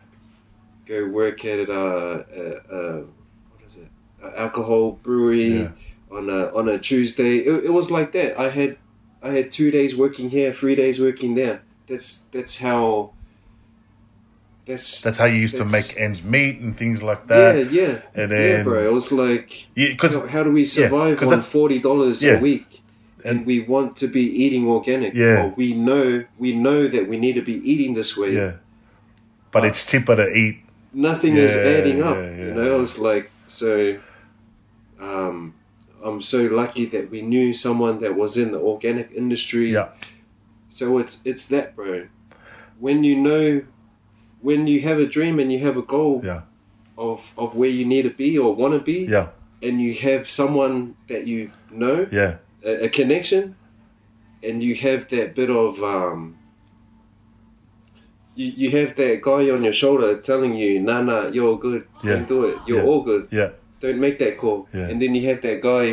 go 0.84 1.06
work 1.06 1.44
at 1.44 1.58
a, 1.68 1.72
a, 1.72 2.76
a 2.76 3.04
what 3.50 3.60
is 3.66 3.76
it 3.76 3.88
a 4.15 4.15
alcohol 4.36 4.92
brewery 5.02 5.60
Yeah. 5.60 5.68
on 6.10 6.28
a 6.30 6.46
on 6.58 6.68
a 6.68 6.78
Tuesday 6.78 7.38
it, 7.38 7.64
it 7.66 7.72
was 7.72 7.90
like 7.90 8.12
that 8.12 8.38
I 8.38 8.50
had 8.50 8.76
I 9.22 9.30
had 9.32 9.50
two 9.52 9.70
days 9.70 9.96
working 9.96 10.30
here 10.30 10.52
three 10.52 10.74
days 10.74 11.00
working 11.00 11.34
there 11.34 11.62
that's 11.88 12.26
that's 12.32 12.58
how 12.58 13.12
that's 14.66 15.00
That's 15.02 15.18
how 15.18 15.26
you 15.26 15.36
used 15.36 15.56
to 15.58 15.64
make 15.64 15.94
ends 15.98 16.24
meet 16.24 16.58
and 16.58 16.76
things 16.76 17.00
like 17.02 17.28
that. 17.28 17.70
yeah 17.70 17.82
yeah. 17.82 18.00
And 18.14 18.30
yeah 18.32 18.38
then, 18.38 18.64
bro 18.64 18.84
it 18.88 18.92
was 18.92 19.12
like 19.12 19.66
because 19.74 20.14
how, 20.14 20.26
how 20.26 20.42
do 20.42 20.50
we 20.50 20.64
survive 20.64 21.18
'cause 21.18 21.32
on 21.32 21.40
forty 21.40 21.78
dollars 21.78 22.22
Yeah. 22.22 22.38
a 22.38 22.40
week? 22.40 22.66
And, 23.24 23.38
And- 23.38 23.46
we 23.46 23.60
want 23.60 23.96
to 23.98 24.06
be 24.08 24.22
eating 24.22 24.66
organic. 24.68 25.14
Yeah. 25.14 25.44
Or 25.44 25.48
we 25.56 25.72
know 25.74 26.24
we 26.38 26.54
know 26.56 26.88
that 26.88 27.08
we 27.08 27.16
need 27.18 27.34
to 27.34 27.42
be 27.42 27.56
eating 27.70 27.94
this 27.94 28.16
way. 28.16 28.32
yeah, 28.34 28.52
but 29.52 29.62
uh, 29.64 29.68
it's 29.68 29.84
cheaper 29.86 30.14
to 30.16 30.28
eat. 30.32 30.56
Nothing 30.92 31.36
is 31.36 31.54
adding 31.56 32.02
up. 32.02 32.16
yeah, 32.16 32.30
You 32.46 32.54
know, 32.54 32.76
yeah. 32.76 32.82
it's 32.82 32.98
like 32.98 33.30
so. 33.46 33.98
Um, 35.00 35.54
I'm 36.04 36.22
so 36.22 36.42
lucky 36.42 36.86
that 36.86 37.10
we 37.10 37.22
knew 37.22 37.52
someone 37.52 37.98
that 38.00 38.14
was 38.14 38.36
in 38.36 38.52
the 38.52 38.58
organic 38.58 39.10
industry. 39.12 39.72
Yeah, 39.72 39.88
So 40.68 40.98
it's 40.98 41.20
it's 41.24 41.48
that, 41.48 41.74
bro. 41.76 42.06
When 42.78 43.02
you 43.04 43.16
know, 43.16 43.62
when 44.40 44.66
you 44.66 44.80
have 44.82 44.98
a 44.98 45.06
dream 45.06 45.38
and 45.40 45.50
you 45.52 45.60
have 45.60 45.76
a 45.76 45.82
goal 45.82 46.20
yeah, 46.24 46.42
of 46.98 47.32
of 47.36 47.54
where 47.56 47.70
you 47.70 47.84
need 47.84 48.02
to 48.02 48.10
be 48.10 48.38
or 48.38 48.54
want 48.54 48.74
to 48.74 48.80
be, 48.80 49.04
yeah, 49.10 49.28
and 49.62 49.80
you 49.80 49.94
have 49.94 50.28
someone 50.28 50.94
that 51.08 51.26
you 51.26 51.50
know, 51.70 52.06
yeah, 52.12 52.36
a, 52.64 52.84
a 52.84 52.88
connection, 52.88 53.56
and 54.42 54.62
you 54.62 54.74
have 54.74 55.08
that 55.08 55.34
bit 55.34 55.50
of 55.50 55.82
um, 55.82 56.36
you, 58.34 58.52
you 58.56 58.70
have 58.70 58.94
that 58.96 59.22
guy 59.22 59.50
on 59.50 59.64
your 59.64 59.72
shoulder 59.72 60.18
telling 60.20 60.54
you, 60.54 60.80
"Nah, 60.80 61.00
nah, 61.02 61.28
you're 61.28 61.58
good. 61.58 61.86
Yeah. 62.04 62.12
Don't 62.16 62.28
do 62.28 62.44
it. 62.44 62.58
You're 62.66 62.80
Yeah. 62.82 62.88
all 62.88 63.02
good. 63.02 63.28
yeah, 63.30 63.50
Don't 63.86 64.00
make 64.00 64.18
that 64.18 64.36
call." 64.38 64.68
Yeah. 64.74 64.88
And 64.88 65.00
then 65.00 65.14
you 65.14 65.22
have 65.30 65.40
that 65.42 65.60
guy, 65.62 65.84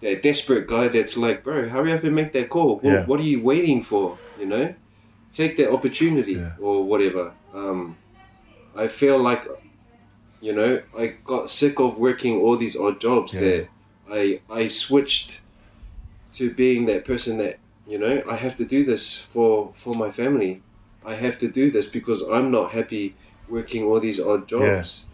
that 0.00 0.22
desperate 0.22 0.66
guy 0.66 0.88
that's 0.88 1.16
like, 1.16 1.44
"Bro, 1.44 1.68
hurry 1.68 1.92
up 1.92 2.04
and 2.04 2.14
make 2.14 2.32
that 2.32 2.48
call. 2.48 2.76
What, 2.76 2.84
Yeah. 2.92 3.04
what 3.06 3.20
are 3.20 3.28
you 3.34 3.40
waiting 3.42 3.82
for? 3.82 4.18
You 4.40 4.46
know, 4.46 4.74
take 5.32 5.56
that 5.58 5.70
opportunity 5.70 6.32
Yeah. 6.34 6.52
or 6.66 6.84
whatever." 6.84 7.32
Um, 7.54 7.96
I 8.84 8.86
feel 8.88 9.18
like, 9.18 9.42
you 10.40 10.52
know, 10.52 10.80
I 10.96 11.04
got 11.24 11.50
sick 11.50 11.80
of 11.80 11.98
working 11.98 12.34
all 12.40 12.56
these 12.56 12.76
odd 12.76 13.00
jobs 13.00 13.32
that 13.32 13.68
I 14.10 14.40
I 14.60 14.68
switched 14.68 15.40
to 16.38 16.44
being 16.62 16.86
that 16.86 17.04
person 17.04 17.38
that 17.38 17.58
you 17.86 17.98
know 17.98 18.22
I 18.28 18.36
have 18.36 18.54
to 18.56 18.64
do 18.64 18.84
this 18.84 19.02
for 19.32 19.72
for 19.82 19.94
my 19.94 20.10
family. 20.10 20.62
I 21.04 21.14
have 21.14 21.36
to 21.38 21.48
do 21.48 21.70
this 21.70 21.88
because 21.88 22.20
I'm 22.22 22.50
not 22.50 22.72
happy 22.72 23.14
working 23.48 23.84
all 23.84 24.00
these 24.00 24.20
odd 24.20 24.46
jobs. 24.48 25.06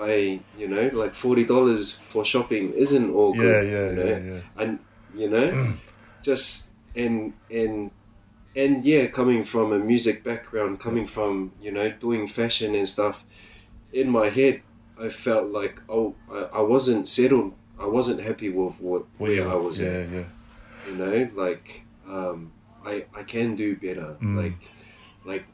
I 0.00 0.40
you 0.56 0.68
know 0.68 0.90
like 0.92 1.14
forty 1.14 1.44
dollars 1.44 1.92
for 1.92 2.24
shopping 2.24 2.72
isn't 2.74 3.10
all 3.10 3.34
yeah, 3.36 3.42
good. 3.42 3.66
yeah, 3.72 3.86
you 3.90 3.96
know? 3.96 4.04
yeah, 4.10 4.32
yeah. 4.32 4.62
and 4.62 4.78
you 5.14 5.28
know 5.30 5.74
just 6.22 6.72
and 6.94 7.32
and 7.50 7.90
and 8.56 8.84
yeah 8.84 9.06
coming 9.06 9.44
from 9.44 9.72
a 9.72 9.78
music 9.78 10.24
background 10.24 10.80
coming 10.80 11.06
from 11.06 11.52
you 11.60 11.70
know 11.72 11.90
doing 11.90 12.26
fashion 12.28 12.74
and 12.74 12.88
stuff 12.88 13.24
in 13.92 14.08
my 14.10 14.28
head 14.28 14.62
i 15.00 15.08
felt 15.08 15.50
like 15.50 15.80
oh 15.88 16.14
i, 16.30 16.38
I 16.58 16.60
wasn't 16.60 17.08
settled 17.08 17.54
i 17.78 17.86
wasn't 17.86 18.20
happy 18.20 18.48
with 18.50 18.80
what 18.80 19.02
Well, 19.18 19.30
where 19.30 19.32
yeah, 19.46 19.52
i 19.52 19.54
was 19.54 19.80
yeah, 19.80 19.88
at 19.88 20.08
yeah, 20.10 20.24
you 20.88 20.94
know 20.96 21.30
like 21.34 21.82
um 22.08 22.52
i 22.84 23.04
i 23.14 23.22
can 23.22 23.54
do 23.54 23.76
better 23.76 24.16
Mm. 24.22 24.36
like 24.36 24.58
like 25.24 25.44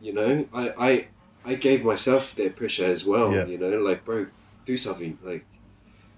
you 0.00 0.12
know 0.12 0.46
i 0.52 0.64
i 0.90 1.06
i 1.44 1.54
gave 1.54 1.84
myself 1.84 2.34
that 2.36 2.56
pressure 2.56 2.86
as 2.86 3.04
well 3.04 3.32
Yeah. 3.34 3.46
you 3.46 3.58
know 3.58 3.78
like 3.88 4.04
bro 4.04 4.26
do 4.66 4.76
something 4.76 5.18
like 5.22 5.44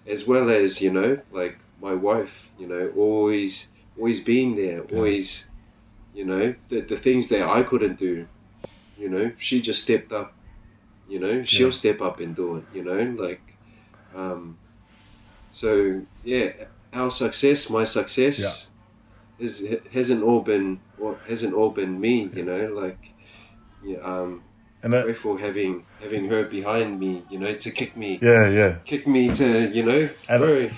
as 0.06 0.26
well 0.26 0.50
as 0.50 0.80
you 0.82 0.92
know 0.92 1.18
like 1.30 1.58
my 1.80 1.94
wife 1.94 2.50
you 2.58 2.66
know 2.66 2.90
always 2.96 3.68
always 3.98 4.20
being 4.24 4.56
there 4.56 4.82
Yeah. 4.88 4.96
always 4.96 5.48
you 6.14 6.24
know 6.24 6.54
the, 6.68 6.80
the 6.80 6.96
things 6.96 7.28
that 7.28 7.48
i 7.48 7.62
couldn't 7.62 7.98
do 7.98 8.26
you 8.98 9.08
know 9.08 9.32
she 9.38 9.60
just 9.62 9.82
stepped 9.84 10.12
up 10.12 10.34
you 11.08 11.18
know 11.18 11.44
she'll 11.44 11.68
Yeah. 11.68 11.82
step 11.82 12.00
up 12.00 12.20
and 12.20 12.34
do 12.36 12.56
it 12.58 12.64
you 12.76 12.82
know 12.84 13.02
like 13.26 13.42
um 14.14 14.58
so 15.50 16.02
yeah 16.24 16.48
our 16.92 17.10
success 17.10 17.70
my 17.70 17.84
success 17.84 18.38
is 19.38 19.66
hasn't 19.92 20.22
all 20.22 20.40
been 20.40 20.80
well, 20.98 21.18
hasn't 21.28 21.54
all 21.54 21.70
been 21.70 22.00
me 22.00 22.28
you 22.34 22.44
know 22.44 22.64
like 22.82 22.98
yeah 23.84 23.98
um 23.98 24.42
and 24.82 24.92
that, 24.92 25.04
grateful 25.04 25.36
having 25.36 25.84
having 26.00 26.28
her 26.28 26.44
behind 26.44 26.98
me 26.98 27.22
you 27.30 27.38
know 27.38 27.52
to 27.54 27.70
kick 27.70 27.96
me 27.96 28.18
yeah, 28.22 28.48
yeah, 28.48 28.76
kick 28.84 29.06
me 29.06 29.32
to 29.32 29.68
you 29.68 29.84
know 29.84 30.08
And- 30.28 30.40
bro, 30.42 30.56
and 30.58 30.70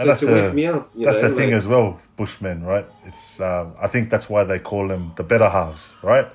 to, 0.00 0.06
that's 0.06 0.20
to 0.20 0.26
the 0.26 0.32
wake 0.32 0.54
me 0.54 0.66
up 0.66 0.90
you 0.94 1.04
that's 1.06 1.16
know, 1.16 1.30
the 1.30 1.36
thing 1.36 1.52
as 1.52 1.66
well, 1.66 2.00
Bushmen, 2.16 2.62
right? 2.64 2.86
It's 3.06 3.40
um, 3.40 3.74
I 3.80 3.88
think 3.88 4.10
that's 4.10 4.28
why 4.30 4.44
they 4.44 4.58
call 4.58 4.86
them 4.88 5.12
the 5.16 5.24
better 5.24 5.48
halves, 5.48 5.92
right? 6.02 6.28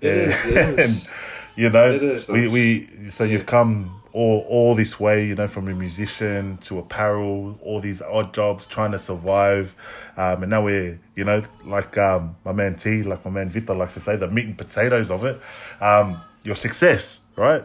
It 0.00 0.14
is, 0.14 0.56
and 0.78 1.08
you 1.56 1.70
know, 1.70 1.92
is, 1.92 2.28
we, 2.28 2.48
we 2.48 3.10
so 3.10 3.24
you've 3.24 3.46
come 3.46 4.00
all 4.12 4.46
all 4.48 4.74
this 4.74 4.98
way, 5.00 5.26
you 5.26 5.34
know, 5.34 5.46
from 5.46 5.68
a 5.68 5.74
musician 5.74 6.56
to 6.58 6.78
apparel, 6.78 7.58
all 7.62 7.80
these 7.80 8.00
odd 8.00 8.32
jobs, 8.32 8.64
trying 8.66 8.92
to 8.92 8.98
survive, 8.98 9.74
um, 10.16 10.42
and 10.42 10.50
now 10.50 10.62
we're 10.64 10.98
you 11.16 11.24
know 11.24 11.42
like 11.66 11.98
um, 11.98 12.36
my 12.44 12.52
man 12.52 12.76
T, 12.76 13.02
like 13.02 13.24
my 13.24 13.30
man 13.30 13.50
Vita 13.50 13.74
likes 13.74 13.94
to 13.94 14.00
say, 14.00 14.16
the 14.16 14.28
meat 14.28 14.46
and 14.46 14.56
potatoes 14.56 15.10
of 15.10 15.24
it. 15.24 15.40
Um, 15.80 16.20
your 16.44 16.56
success, 16.56 17.20
right? 17.36 17.64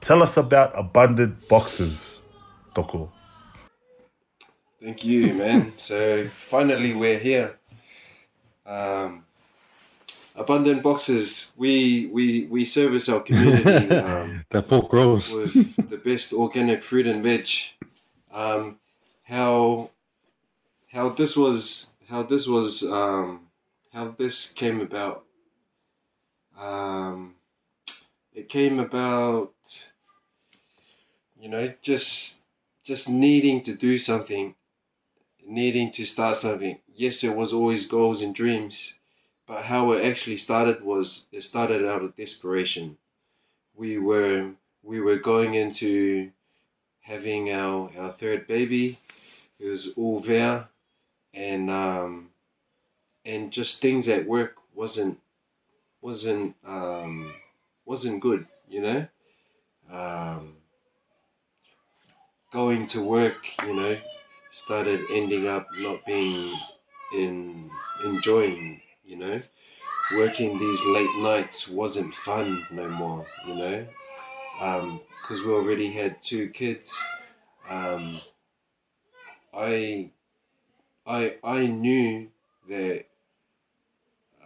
Tell 0.00 0.22
us 0.22 0.36
about 0.36 0.72
abundant 0.78 1.48
boxes, 1.48 2.20
Toko. 2.74 3.10
Thank 4.82 5.04
you, 5.04 5.34
man. 5.34 5.72
so 5.76 6.26
finally, 6.48 6.94
we're 6.94 7.18
here. 7.18 7.58
Um, 8.66 9.24
Abundant 10.36 10.82
Boxes. 10.82 11.50
We 11.56 12.06
we 12.12 12.46
we 12.46 12.64
service 12.64 13.08
our 13.08 13.20
community 13.20 13.94
um, 13.96 14.44
That 14.50 14.68
pork 14.68 14.92
rolls. 14.92 15.34
with 15.34 15.88
the 15.88 15.96
best 15.98 16.32
organic 16.32 16.82
fruit 16.82 17.06
and 17.06 17.22
veg. 17.22 17.48
Um, 18.32 18.78
how 19.24 19.90
how 20.92 21.10
this 21.10 21.36
was 21.36 21.92
how 22.08 22.22
this 22.22 22.46
was 22.46 22.82
um, 22.84 23.48
how 23.92 24.14
this 24.16 24.50
came 24.52 24.80
about. 24.80 25.24
Um, 26.58 26.58
it 26.58 26.89
came 28.50 28.80
about, 28.80 29.54
you 31.40 31.48
know, 31.48 31.72
just 31.80 32.44
just 32.82 33.08
needing 33.08 33.62
to 33.62 33.74
do 33.74 33.96
something, 33.96 34.56
needing 35.46 35.90
to 35.92 36.04
start 36.04 36.36
something. 36.36 36.78
Yes, 36.94 37.22
it 37.22 37.36
was 37.36 37.52
always 37.52 37.86
goals 37.86 38.22
and 38.22 38.34
dreams, 38.34 38.94
but 39.46 39.62
how 39.62 39.92
it 39.92 40.04
actually 40.04 40.36
started 40.36 40.82
was 40.82 41.26
it 41.30 41.44
started 41.44 41.86
out 41.86 42.02
of 42.02 42.16
desperation. 42.16 42.98
We 43.74 43.98
were 43.98 44.50
we 44.82 45.00
were 45.00 45.16
going 45.16 45.54
into 45.54 46.32
having 47.02 47.52
our, 47.52 47.90
our 47.96 48.12
third 48.12 48.48
baby. 48.48 48.98
It 49.60 49.66
was 49.66 49.92
all 49.96 50.18
there, 50.18 50.68
and 51.32 51.70
um, 51.70 52.30
and 53.24 53.52
just 53.52 53.80
things 53.80 54.08
at 54.08 54.26
work 54.26 54.56
wasn't 54.74 55.20
wasn't 56.02 56.56
um, 56.66 57.32
wasn't 57.90 58.20
good, 58.20 58.46
you 58.68 58.80
know. 58.80 59.06
Um, 59.90 60.58
going 62.52 62.86
to 62.86 63.02
work, 63.02 63.44
you 63.66 63.74
know, 63.74 63.98
started 64.52 65.00
ending 65.12 65.48
up 65.48 65.66
not 65.76 66.06
being 66.06 66.56
in 67.12 67.68
enjoying, 68.04 68.80
you 69.04 69.16
know. 69.16 69.42
working 70.12 70.56
these 70.56 70.84
late 70.86 71.16
nights 71.18 71.68
wasn't 71.68 72.14
fun 72.14 72.64
no 72.70 72.88
more, 72.88 73.26
you 73.46 73.54
know, 73.54 73.86
because 75.22 75.42
we 75.44 75.52
already 75.52 75.92
had 75.92 76.22
two 76.22 76.48
kids. 76.50 76.96
Um, 77.68 78.20
I, 79.52 80.10
I, 81.04 81.34
I 81.42 81.66
knew 81.66 82.28
that, 82.68 83.06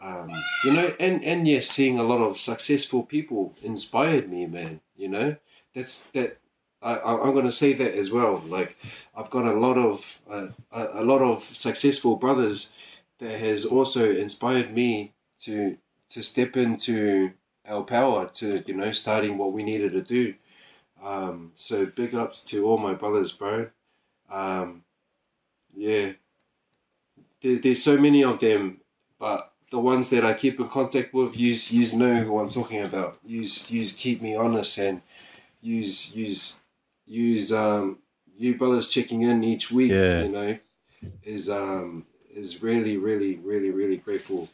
um, 0.04 0.30
you 0.64 0.72
know, 0.72 0.94
and 1.00 1.24
and 1.24 1.48
yes, 1.48 1.68
seeing 1.68 1.98
a 1.98 2.02
lot 2.02 2.20
of 2.20 2.38
successful 2.38 3.02
people 3.04 3.54
inspired 3.62 4.30
me, 4.30 4.44
man. 4.44 4.80
You 4.96 5.08
know, 5.08 5.36
that's 5.74 6.04
that. 6.08 6.38
I, 6.82 6.98
I'm 6.98 7.34
gonna 7.34 7.50
say 7.50 7.72
that 7.72 7.94
as 7.94 8.10
well. 8.10 8.42
Like, 8.46 8.76
I've 9.16 9.30
got 9.30 9.46
a 9.46 9.58
lot 9.58 9.78
of 9.78 10.20
uh, 10.30 10.48
a, 10.70 11.00
a 11.00 11.04
lot 11.04 11.22
of 11.22 11.44
successful 11.56 12.16
brothers 12.16 12.72
that 13.18 13.40
has 13.40 13.64
also 13.64 14.14
inspired 14.14 14.74
me 14.74 15.14
to 15.40 15.78
to 16.10 16.22
step 16.22 16.58
into 16.58 17.32
our 17.66 17.82
power 17.82 18.28
to 18.34 18.62
you 18.66 18.74
know 18.74 18.92
starting 18.92 19.38
what 19.38 19.54
we 19.54 19.62
needed 19.62 19.92
to 19.92 20.02
do. 20.02 20.34
Um, 21.02 21.52
so 21.54 21.86
big 21.86 22.14
ups 22.14 22.42
to 22.44 22.66
all 22.66 22.76
my 22.76 22.92
brothers, 22.92 23.32
bro. 23.32 23.68
Um, 24.30 24.84
yeah, 25.74 26.12
there, 27.42 27.58
there's 27.58 27.82
so 27.82 27.96
many 27.96 28.22
of 28.22 28.40
them, 28.40 28.80
but 29.18 29.53
the 29.74 29.80
ones 29.80 30.08
that 30.10 30.24
I 30.24 30.34
keep 30.34 30.60
in 30.60 30.68
contact 30.68 31.12
with, 31.12 31.36
use 31.36 31.72
use 31.72 31.92
know 31.92 32.22
who 32.22 32.38
I'm 32.38 32.48
talking 32.48 32.82
about. 32.82 33.18
Use 33.26 33.68
use 33.72 33.92
keep 33.92 34.22
me 34.22 34.36
honest 34.36 34.78
and 34.78 35.02
use 35.60 36.14
use 36.14 36.60
use 37.06 37.52
um 37.52 37.98
you 38.38 38.54
brothers 38.56 38.88
checking 38.88 39.22
in 39.22 39.42
each 39.42 39.72
week. 39.72 39.90
Yeah. 39.90 40.22
You 40.22 40.28
know, 40.28 40.58
is 41.24 41.50
um 41.50 42.06
is 42.32 42.62
really 42.62 42.96
really 42.96 43.34
really 43.34 43.70
really 43.70 43.96
grateful. 43.96 44.48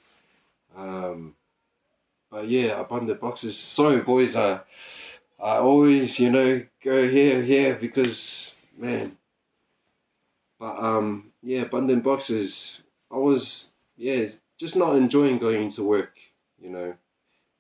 Um, 0.74 1.34
but 2.30 2.48
yeah, 2.48 2.80
abundant 2.80 3.20
boxes. 3.20 3.58
Sorry, 3.58 4.00
boys. 4.00 4.34
Uh, 4.34 4.60
I 5.38 5.56
always 5.56 6.18
you 6.18 6.30
know 6.30 6.64
go 6.82 7.06
here 7.06 7.42
here 7.42 7.74
because 7.74 8.58
man. 8.74 9.18
But 10.58 10.82
um 10.82 11.32
yeah, 11.42 11.60
abundant 11.60 12.04
boxes. 12.04 12.84
I 13.12 13.16
was 13.16 13.70
yeah 13.98 14.28
just 14.60 14.76
not 14.76 14.94
enjoying 14.94 15.38
going 15.38 15.70
to 15.70 15.82
work. 15.82 16.18
You 16.62 16.70
know, 16.70 16.94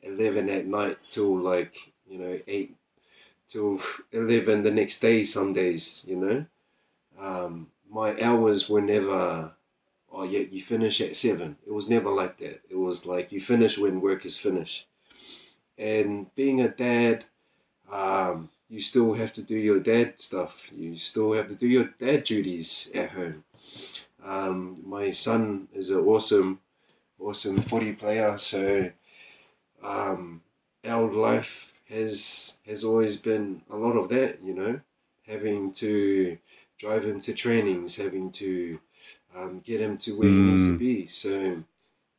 eleven 0.02 0.50
at 0.50 0.66
night 0.66 0.98
till 1.08 1.34
like 1.36 1.92
you 2.06 2.18
know 2.18 2.38
eight 2.46 2.76
till 3.48 3.80
eleven 4.12 4.62
the 4.62 4.70
next 4.70 5.00
day. 5.00 5.24
Some 5.24 5.54
days, 5.54 6.04
you 6.06 6.16
know. 6.16 6.44
Um, 7.18 7.68
my 7.90 8.20
hours 8.22 8.68
were 8.68 8.82
never. 8.82 9.52
Oh 10.12 10.24
yeah, 10.24 10.40
you 10.40 10.60
finish 10.60 11.00
at 11.00 11.16
seven. 11.16 11.56
It 11.66 11.72
was 11.72 11.88
never 11.88 12.10
like 12.10 12.36
that. 12.38 12.60
It 12.68 12.76
was 12.76 13.06
like 13.06 13.32
you 13.32 13.40
finish 13.40 13.78
when 13.78 14.00
work 14.00 14.26
is 14.26 14.36
finished. 14.36 14.86
And 15.78 16.32
being 16.34 16.60
a 16.60 16.68
dad, 16.68 17.24
um, 17.90 18.50
you 18.68 18.82
still 18.82 19.14
have 19.14 19.32
to 19.34 19.42
do 19.42 19.56
your 19.56 19.80
dad 19.80 20.20
stuff. 20.20 20.66
You 20.72 20.98
still 20.98 21.32
have 21.32 21.48
to 21.48 21.54
do 21.54 21.66
your 21.66 21.84
dad 21.98 22.24
duties 22.24 22.90
at 22.94 23.10
home. 23.10 23.44
Um, 24.24 24.82
my 24.84 25.12
son 25.12 25.68
is 25.72 25.90
an 25.90 26.00
awesome, 26.00 26.60
awesome 27.20 27.60
footy 27.62 27.92
player. 27.94 28.38
So 28.38 28.90
um, 29.82 30.42
our 30.84 31.10
life 31.12 31.74
has 31.88 32.58
has 32.66 32.84
always 32.84 33.16
been 33.20 33.62
a 33.70 33.76
lot 33.76 33.96
of 33.96 34.08
that. 34.10 34.42
You 34.42 34.54
know, 34.54 34.80
having 35.26 35.72
to 35.74 36.38
drive 36.78 37.04
him 37.04 37.20
to 37.22 37.34
trainings, 37.34 37.96
having 37.96 38.30
to 38.32 38.80
um, 39.34 39.60
get 39.60 39.80
him 39.80 39.98
to 39.98 40.16
where 40.18 40.30
he 40.30 40.40
needs 40.42 40.66
to 40.68 40.74
Mm. 40.74 40.78
be. 40.78 41.06
So 41.06 41.64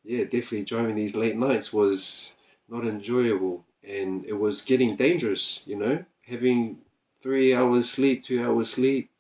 yeah, 0.04 0.24
definitely 0.24 0.66
driving 0.66 0.96
these 0.96 1.16
late 1.16 1.38
nights 1.38 1.74
was 1.74 2.36
not 2.70 2.86
enjoyable, 2.86 3.66
and 3.84 4.26
it 4.26 4.34
was 4.34 4.62
getting 4.62 4.96
dangerous. 4.96 5.66
You 5.68 5.78
know, 5.78 6.06
having 6.24 6.82
three 7.22 7.54
hours 7.54 7.92
sleep, 7.92 8.24
two 8.24 8.44
hours 8.44 8.72
sleep, 8.74 9.12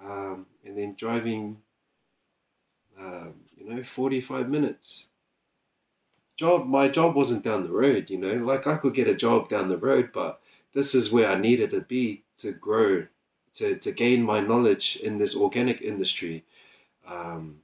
um, 0.00 0.46
and 0.64 0.76
then 0.76 0.94
driving, 0.94 1.62
um, 2.98 3.43
you 3.64 3.74
know, 3.74 3.82
45 3.82 4.48
minutes. 4.48 5.08
Job, 6.36 6.66
my 6.66 6.88
job 6.88 7.14
wasn't 7.14 7.44
down 7.44 7.62
the 7.62 7.70
road, 7.72 8.10
you 8.10 8.18
know, 8.18 8.34
like 8.44 8.66
I 8.66 8.76
could 8.76 8.94
get 8.94 9.08
a 9.08 9.14
job 9.14 9.48
down 9.48 9.68
the 9.68 9.76
road, 9.76 10.10
but 10.12 10.40
this 10.72 10.94
is 10.94 11.12
where 11.12 11.28
I 11.28 11.36
needed 11.36 11.70
to 11.70 11.80
be 11.80 12.24
to 12.38 12.52
grow, 12.52 13.06
to, 13.54 13.76
to 13.76 13.92
gain 13.92 14.22
my 14.22 14.40
knowledge 14.40 14.98
in 15.02 15.18
this 15.18 15.36
organic 15.36 15.80
industry. 15.80 16.44
Um, 17.06 17.60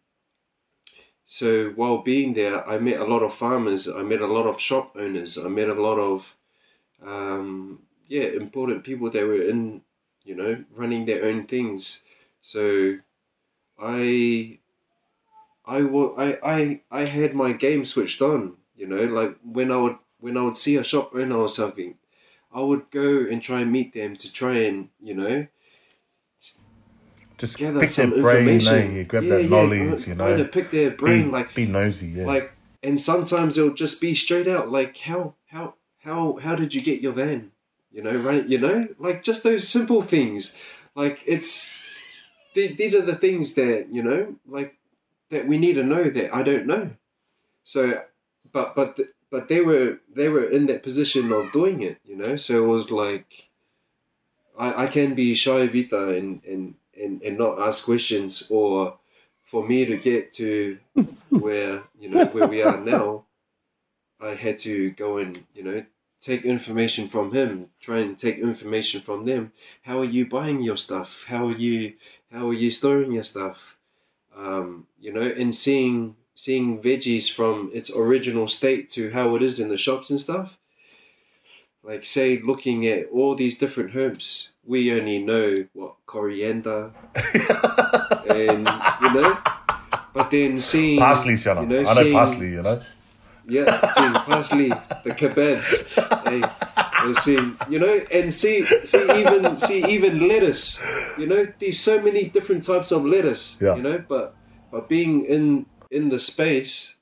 so 1.25 1.71
while 1.71 1.99
being 1.99 2.35
there, 2.35 2.67
I 2.69 2.79
met 2.79 3.01
a 3.01 3.05
lot 3.05 3.23
of 3.23 3.35
farmers, 3.35 3.89
I 3.89 4.03
met 4.03 4.23
a 4.23 4.27
lot 4.27 4.47
of 4.47 4.61
shop 4.61 4.97
owners, 4.97 5.37
I 5.37 5.49
met 5.49 5.69
a 5.69 5.75
lot 5.75 5.99
of, 5.99 6.37
um, 7.05 7.81
yeah, 8.07 8.23
important 8.23 8.85
people 8.85 9.11
that 9.11 9.27
were 9.27 9.43
in, 9.43 9.83
you 10.25 10.37
know, 10.37 10.65
running 10.77 11.07
their 11.07 11.25
own 11.25 11.47
things. 11.47 12.03
So 12.41 12.99
I 13.79 14.61
I 15.65 15.83
wa- 15.83 16.15
I, 16.17 16.39
I 16.43 16.81
I 16.91 17.05
had 17.07 17.35
my 17.35 17.53
game 17.53 17.85
switched 17.85 18.23
on, 18.23 18.57
you 18.77 18.87
know, 18.87 19.05
like 19.05 19.37
when 19.45 19.71
I 19.71 19.77
would 19.77 19.97
when 20.19 20.37
I 20.37 20.43
would 20.43 20.57
see 20.57 20.77
a 20.77 20.85
shop 20.85 21.13
owner 21.15 21.37
or 21.37 21.49
something, 21.49 21.97
I 22.53 22.61
would 22.61 22.91
go 22.91 23.21
and 23.21 23.43
try 23.43 23.61
and 23.61 23.73
meet 23.73 23.95
them 23.95 24.17
to 24.17 24.33
try 24.33 24.59
and, 24.65 24.89
you 25.01 25.15
know, 25.15 25.47
Just 27.39 27.59
gather 27.59 27.81
pick 27.81 27.91
some 27.91 28.11
their 28.11 28.21
brain, 28.21 28.67
eh? 28.67 28.99
You 28.99 29.05
grab 29.05 29.25
Yeah, 29.25 29.39
that 29.39 29.45
yeah, 29.49 29.75
you 29.75 29.97
trying 29.97 30.17
know. 30.17 30.37
to 30.39 30.45
pick 30.45 30.71
their 30.71 30.91
Be, 30.91 30.97
brain, 30.97 31.31
like 31.31 31.55
be 31.55 31.67
nosy, 31.67 32.09
yeah. 32.09 32.27
like 32.27 32.53
and 32.83 33.01
sometimes 33.01 33.57
it'll 33.57 33.75
just 33.75 34.01
be 34.01 34.15
straight 34.15 34.49
out 34.49 34.71
like 34.71 34.97
how 34.99 35.35
how 35.47 35.75
how 36.03 36.39
how 36.43 36.55
did 36.55 36.75
you 36.75 36.81
get 36.83 37.01
your 37.01 37.13
van 37.13 37.53
you 37.93 38.03
know 38.03 38.15
right 38.17 38.47
you 38.49 38.59
know 38.59 38.89
like 38.99 39.23
just 39.23 39.43
those 39.43 39.69
simple 39.69 40.03
things 40.03 40.57
like 40.95 41.23
it's 41.27 41.83
th- 42.55 42.77
these 42.77 42.95
are 42.95 43.03
the 43.03 43.17
things 43.17 43.55
that 43.55 43.93
you 43.93 44.03
know 44.03 44.37
like 44.47 44.77
that 45.31 45.47
we 45.47 45.59
need 45.59 45.75
to 45.75 45.85
know 45.85 46.05
that 46.11 46.35
i 46.35 46.43
don't 46.43 46.67
know. 46.67 46.91
So 47.65 48.03
but 48.53 48.75
but 48.75 48.99
but 49.31 49.49
they 49.49 49.61
were 49.61 50.01
they 50.15 50.29
were 50.29 50.45
in 50.45 50.67
that 50.67 50.83
position 50.83 51.33
of 51.33 51.53
doing 51.53 51.83
it 51.83 51.99
you 52.05 52.17
know? 52.17 52.37
So 52.37 52.65
it 52.65 52.67
was 52.67 52.91
like 52.91 53.51
i 54.59 54.85
i 54.85 54.87
can 54.87 55.15
be 55.15 55.35
shy 55.35 55.67
vita 55.67 56.09
and 56.11 56.43
and 56.45 56.75
and, 57.01 57.23
and 57.23 57.39
not 57.39 57.59
ask 57.61 57.85
questions 57.85 58.47
or 58.51 58.99
for 59.43 59.67
me 59.67 59.85
to 59.85 59.97
get 59.97 60.33
to 60.33 60.79
where 61.31 61.83
you 61.99 62.09
know 62.11 62.27
where 62.27 62.49
we 62.49 62.63
are 62.63 62.79
now 62.79 63.25
i 64.21 64.35
had 64.35 64.59
to 64.59 64.91
go 64.91 65.19
and 65.19 65.45
you 65.55 65.63
know 65.63 65.85
take 66.21 66.45
information 66.45 67.09
from 67.09 67.33
him 67.33 67.71
try 67.81 67.99
and 67.99 68.17
take 68.19 68.39
information 68.39 69.01
from 69.01 69.25
them. 69.25 69.53
How 69.83 69.99
are 70.01 70.05
you 70.05 70.27
buying 70.27 70.61
your 70.63 70.77
stuff? 70.77 71.25
How 71.27 71.49
are 71.49 71.57
you 71.57 71.95
how 72.31 72.49
are 72.51 72.55
you 72.55 72.71
storing 72.71 73.13
your 73.13 73.25
stuff 73.25 73.77
um, 74.37 74.87
you 75.01 75.13
know 75.13 75.23
and 75.23 75.55
seeing 75.55 76.17
seeing 76.35 76.81
veggies 76.81 77.31
from 77.31 77.71
its 77.75 77.91
original 77.95 78.47
state 78.49 78.89
to 78.89 79.11
how 79.11 79.35
it 79.37 79.43
is 79.43 79.61
in 79.61 79.69
the 79.69 79.77
shops 79.77 80.11
and 80.11 80.21
stuff 80.21 80.57
like 81.83 82.05
say 82.05 82.39
looking 82.43 82.87
at 82.87 83.07
all 83.13 83.35
these 83.35 83.59
different 83.59 83.95
herbs 83.95 84.53
we 84.65 84.93
only 84.99 85.19
know 85.19 85.67
what 85.73 85.95
coriander 86.07 86.93
and 88.29 88.69
you 89.03 89.15
know 89.15 89.39
but 90.13 90.31
then 90.31 90.57
seeing 90.59 90.99
parsley, 90.99 91.35
Shana. 91.35 91.63
you 91.63 91.69
know, 91.69 91.81
I 91.81 91.83
know 91.83 91.95
seeing- 91.95 92.13
parsley, 92.13 92.51
you 92.51 92.63
know. 92.63 92.83
yeah, 93.47 93.93
seeing 93.93 94.13
parsley, 94.13 94.69
the 94.69 95.11
kebabs, 95.11 95.87
hey, 96.29 96.41
and 97.05 97.17
see, 97.17 97.53
you 97.69 97.79
know, 97.79 98.01
and 98.13 98.33
see 98.33 98.67
see 98.85 99.21
even 99.21 99.59
see 99.59 99.85
even 99.87 100.29
lettuce. 100.29 100.81
You 101.19 101.27
know, 101.27 101.47
there's 101.59 101.81
so 101.81 102.01
many 102.01 102.27
different 102.27 102.65
types 102.65 102.93
of 102.93 103.05
lettuce. 103.05 103.61
Yeah. 103.61 103.77
You 103.77 103.83
know, 103.83 104.05
but 104.07 104.37
but 104.71 104.89
being 104.89 105.25
in 105.25 105.67
in 105.91 106.09
the 106.09 106.21
space, 106.21 106.99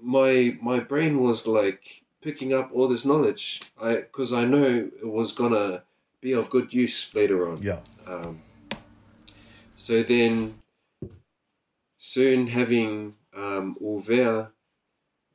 my 0.00 0.56
my 0.60 0.80
brain 0.80 1.20
was 1.20 1.46
like 1.46 2.02
picking 2.20 2.52
up 2.52 2.70
all 2.74 2.88
this 2.88 3.04
knowledge. 3.04 3.62
I 3.80 3.96
because 3.96 4.32
I 4.32 4.44
know 4.44 4.88
it 5.02 5.06
was 5.06 5.32
gonna 5.32 5.82
be 6.20 6.32
of 6.32 6.50
good 6.50 6.72
use 6.72 7.14
later 7.14 7.48
on. 7.48 7.58
Yeah. 7.62 7.80
Um, 8.06 8.40
so 9.76 10.02
then, 10.02 10.54
soon 11.98 12.46
having 12.46 13.14
um, 13.34 13.76
Ulver, 13.82 14.52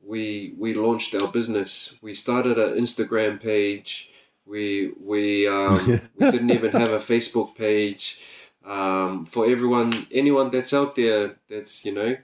we 0.08 0.54
we 0.58 0.72
launched 0.72 1.14
our 1.14 1.28
business. 1.28 1.98
We 2.00 2.14
started 2.14 2.58
an 2.58 2.78
Instagram 2.80 3.40
page. 3.40 4.10
We 4.46 4.92
we 4.98 5.46
um, 5.46 6.00
we 6.16 6.30
didn't 6.30 6.50
even 6.50 6.72
have 6.72 6.92
a 6.92 6.98
Facebook 6.98 7.54
page. 7.54 8.20
Um, 8.64 9.26
for 9.26 9.46
everyone, 9.46 10.06
anyone 10.10 10.50
that's 10.50 10.72
out 10.72 10.96
there 10.96 11.36
that's 11.48 11.84
you 11.84 11.92
know 11.92 12.16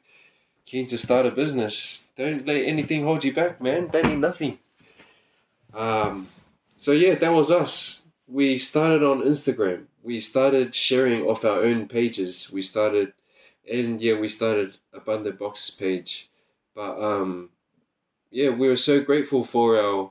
keen 0.64 0.86
to 0.86 0.96
start 0.96 1.26
a 1.26 1.30
business, 1.30 2.08
don't 2.16 2.46
let 2.46 2.62
anything 2.62 3.04
hold 3.04 3.22
you 3.22 3.34
back, 3.34 3.60
man. 3.60 3.88
They 3.92 4.02
need 4.02 4.18
nothing. 4.18 4.58
Um, 5.74 6.28
so 6.76 6.92
yeah, 6.92 7.16
that 7.16 7.32
was 7.32 7.50
us. 7.50 8.06
We 8.26 8.56
started 8.56 9.02
on 9.02 9.20
Instagram. 9.20 9.84
We 10.02 10.20
started 10.20 10.74
sharing 10.74 11.22
off 11.22 11.44
our 11.44 11.62
own 11.62 11.88
pages. 11.88 12.50
We 12.50 12.62
started, 12.62 13.12
and 13.70 14.00
yeah, 14.00 14.18
we 14.18 14.28
started 14.28 14.78
Abundant 14.94 15.38
Box 15.38 15.68
page. 15.68 16.30
But 16.74 16.98
um, 16.98 17.50
yeah, 18.34 18.50
we 18.50 18.66
were 18.68 18.76
so 18.76 19.00
grateful 19.02 19.44
for 19.44 19.78
our 19.80 20.10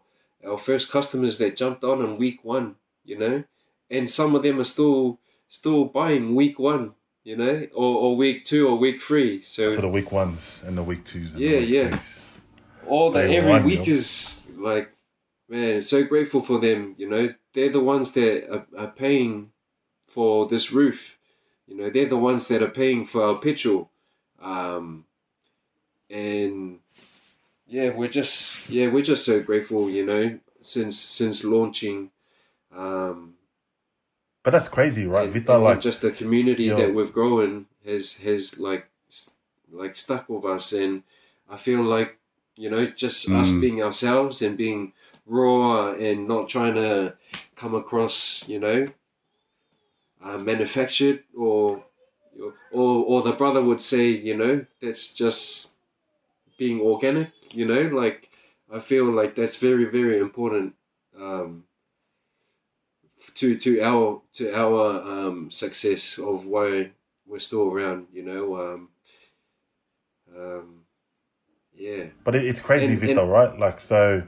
our 0.50 0.58
first 0.58 0.92
customers 0.92 1.38
that 1.38 1.56
jumped 1.58 1.84
on 1.84 2.02
in 2.02 2.18
week 2.18 2.44
one, 2.44 2.76
you 3.06 3.18
know, 3.18 3.44
and 3.90 4.10
some 4.10 4.34
of 4.36 4.44
them 4.44 4.60
are 4.60 4.64
still 4.76 5.20
still 5.50 5.86
buying 5.86 6.34
week 6.36 6.58
one, 6.58 6.94
you 7.24 7.36
know, 7.36 7.68
or, 7.76 7.92
or 8.04 8.16
week 8.18 8.44
two 8.46 8.68
or 8.68 8.76
week 8.78 9.02
three. 9.02 9.42
So 9.42 9.72
To 9.72 9.82
the 9.82 9.90
week 9.90 10.12
ones 10.12 10.64
and 10.66 10.78
the 10.78 10.84
week 10.84 11.04
twos. 11.06 11.36
And 11.36 11.44
Yeah, 11.44 11.52
the 11.52 11.60
week 11.66 11.70
yeah. 11.70 11.90
threes. 11.90 12.26
all 12.88 13.12
that 13.12 13.28
Day 13.28 13.38
every 13.38 13.62
week 13.64 13.88
yo. 13.88 13.94
is 13.94 14.48
like 14.58 14.90
man 15.50 15.82
so 15.82 16.04
grateful 16.04 16.42
for 16.42 16.58
them 16.60 16.96
you 16.98 17.08
know 17.10 17.34
they're 17.54 17.70
the 17.78 17.80
ones 17.94 18.14
that 18.14 18.50
are, 18.54 18.66
are 18.78 18.92
paying 18.92 19.52
for 20.08 20.48
this 20.48 20.72
roof 20.72 21.18
you 21.68 21.76
know 21.78 21.90
they're 21.90 22.08
the 22.16 22.18
ones 22.32 22.48
that 22.48 22.62
are 22.64 22.70
paying 22.82 23.06
for 23.06 23.22
our 23.24 23.36
petrol 23.48 23.90
um 24.42 25.06
and 26.10 26.80
yeah 27.74 27.90
we're 27.90 28.08
just 28.08 28.70
yeah 28.70 28.88
we're 28.88 29.02
just 29.02 29.26
so 29.26 29.42
grateful 29.42 29.90
you 29.90 30.06
know 30.06 30.38
since 30.62 30.96
since 31.00 31.44
launching 31.44 32.12
um 32.76 33.34
But 34.44 34.52
that's 34.52 34.68
crazy, 34.68 35.06
right? 35.08 35.24
and, 35.26 35.34
Vita, 35.34 35.56
and 35.56 35.64
like, 35.64 35.82
just 35.82 36.02
the 36.04 36.12
community 36.12 36.66
yo. 36.66 36.78
that 36.78 36.94
we've 36.94 37.12
grown 37.12 37.66
has 37.84 38.18
has 38.20 38.60
like 38.60 38.86
like 39.72 39.98
stuck 39.98 40.30
with 40.30 40.46
us 40.46 40.72
and 40.72 41.02
i 41.50 41.58
feel 41.58 41.82
like 41.82 42.18
you 42.56 42.70
know 42.70 42.86
just 42.86 43.28
us 43.32 43.50
Mm. 43.52 43.62
being 43.62 43.82
ourselves 43.82 44.42
and 44.44 44.56
being 44.56 44.94
raw 45.26 45.94
and 45.94 46.28
not 46.28 46.50
trying 46.50 46.76
to 46.76 47.16
come 47.56 47.74
across 47.74 48.48
you 48.48 48.60
know 48.60 48.80
uh, 50.24 50.38
manufactured 50.38 51.24
or 51.36 51.84
or 52.72 52.90
or 53.10 53.18
the 53.24 53.32
brother 53.42 53.62
would 53.64 53.82
say 53.82 54.06
you 54.10 54.38
know 54.38 54.66
that's 54.82 55.14
just 55.16 55.76
being 56.58 56.80
organic 56.82 57.32
you 57.54 57.66
know 57.66 57.84
like 57.84 58.30
i 58.72 58.80
feel 58.80 59.06
like 59.06 59.36
that's 59.36 59.58
very 59.58 59.86
very 59.86 60.20
important 60.20 60.74
um 61.20 61.64
to 63.36 63.56
to 63.58 63.82
our 63.82 64.22
to 64.34 64.54
our 64.54 65.02
um, 65.02 65.50
success 65.52 66.18
of 66.18 66.46
why 66.46 66.92
we're 67.26 67.40
still 67.40 67.70
around. 67.70 68.08
You 68.14 68.24
know, 68.24 68.46
um, 68.62 68.90
um, 70.38 70.82
yeah, 71.74 72.06
But 72.24 72.36
it, 72.36 72.46
it's 72.46 72.62
crazy, 72.62 72.94
And- 72.94 73.00
Vita, 73.00 73.22
and- 73.22 73.32
right? 73.32 73.58
Like, 73.58 73.80
so, 73.80 74.24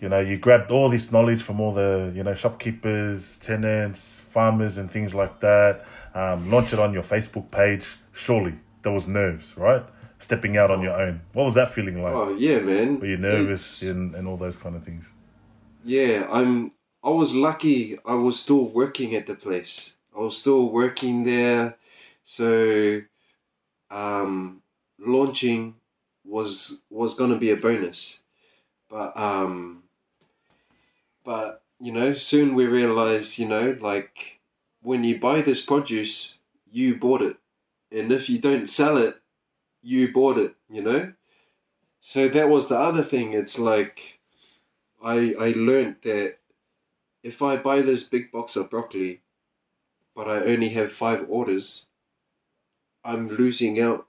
you 0.00 0.08
know, 0.08 0.20
you 0.20 0.38
grabbed 0.38 0.70
all 0.70 0.88
this 0.88 1.12
knowledge 1.12 1.42
from 1.42 1.60
all 1.60 1.72
the, 1.72 2.12
you 2.14 2.22
know, 2.22 2.34
shopkeepers, 2.34 3.36
tenants, 3.36 4.20
farmers, 4.20 4.78
and 4.78 4.90
things 4.90 5.14
like 5.14 5.40
that. 5.40 5.84
Um, 6.14 6.50
launch 6.50 6.72
it 6.72 6.78
on 6.78 6.92
your 6.94 7.02
Facebook 7.02 7.50
page. 7.50 7.96
Surely 8.12 8.54
there 8.82 8.92
was 8.92 9.06
nerves, 9.06 9.54
right? 9.56 9.84
Stepping 10.18 10.56
out 10.56 10.70
on 10.70 10.82
your 10.82 10.94
own. 10.94 11.20
What 11.34 11.44
was 11.44 11.54
that 11.54 11.72
feeling 11.72 12.02
like? 12.02 12.14
oh 12.14 12.34
yeah, 12.36 12.60
man. 12.60 13.00
Were 13.00 13.06
you 13.06 13.18
nervous 13.18 13.82
It's- 13.82 13.94
and, 13.96 14.14
and 14.14 14.26
all 14.26 14.36
those 14.36 14.56
kind 14.56 14.74
of 14.76 14.82
things? 14.84 15.12
Yeah, 15.84 16.26
I'm. 16.30 16.72
I 17.04 17.10
was 17.10 17.34
lucky. 17.34 17.98
I 18.04 18.14
was 18.14 18.40
still 18.40 18.64
working 18.68 19.14
at 19.14 19.26
the 19.26 19.34
place. 19.34 19.96
I 20.16 20.20
was 20.20 20.36
still 20.36 20.70
working 20.70 21.22
there, 21.24 21.76
so 22.24 23.02
um, 23.90 24.62
launching 24.98 25.74
was 26.24 26.82
was 26.90 27.14
gonna 27.14 27.36
be 27.36 27.50
a 27.50 27.56
bonus, 27.56 28.24
but 28.88 29.16
um, 29.16 29.84
but 31.24 31.62
you 31.78 31.92
know, 31.92 32.14
soon 32.14 32.54
we 32.54 32.66
realized, 32.66 33.38
you 33.38 33.46
know, 33.46 33.76
like 33.80 34.40
when 34.82 35.04
you 35.04 35.18
buy 35.20 35.42
this 35.42 35.64
produce, 35.64 36.40
you 36.72 36.96
bought 36.96 37.22
it, 37.22 37.36
and 37.92 38.10
if 38.10 38.28
you 38.28 38.38
don't 38.38 38.68
sell 38.68 38.96
it, 38.96 39.20
you 39.86 40.12
bought 40.12 40.36
it. 40.38 40.54
You 40.68 40.82
know, 40.82 41.12
so 42.00 42.28
that 42.28 42.48
was 42.48 42.68
the 42.68 42.78
other 42.78 43.04
thing. 43.04 43.32
It's 43.32 43.58
like 43.58 44.18
I 45.02 45.34
I 45.38 45.52
learned 45.56 45.96
that 46.02 46.38
if 47.22 47.40
I 47.42 47.56
buy 47.56 47.82
this 47.82 48.02
big 48.02 48.30
box 48.32 48.56
of 48.56 48.70
broccoli, 48.70 49.22
but 50.14 50.28
I 50.28 50.38
only 50.52 50.70
have 50.70 50.92
five 50.92 51.24
orders, 51.28 51.86
I'm 53.04 53.28
losing 53.28 53.80
out. 53.80 54.06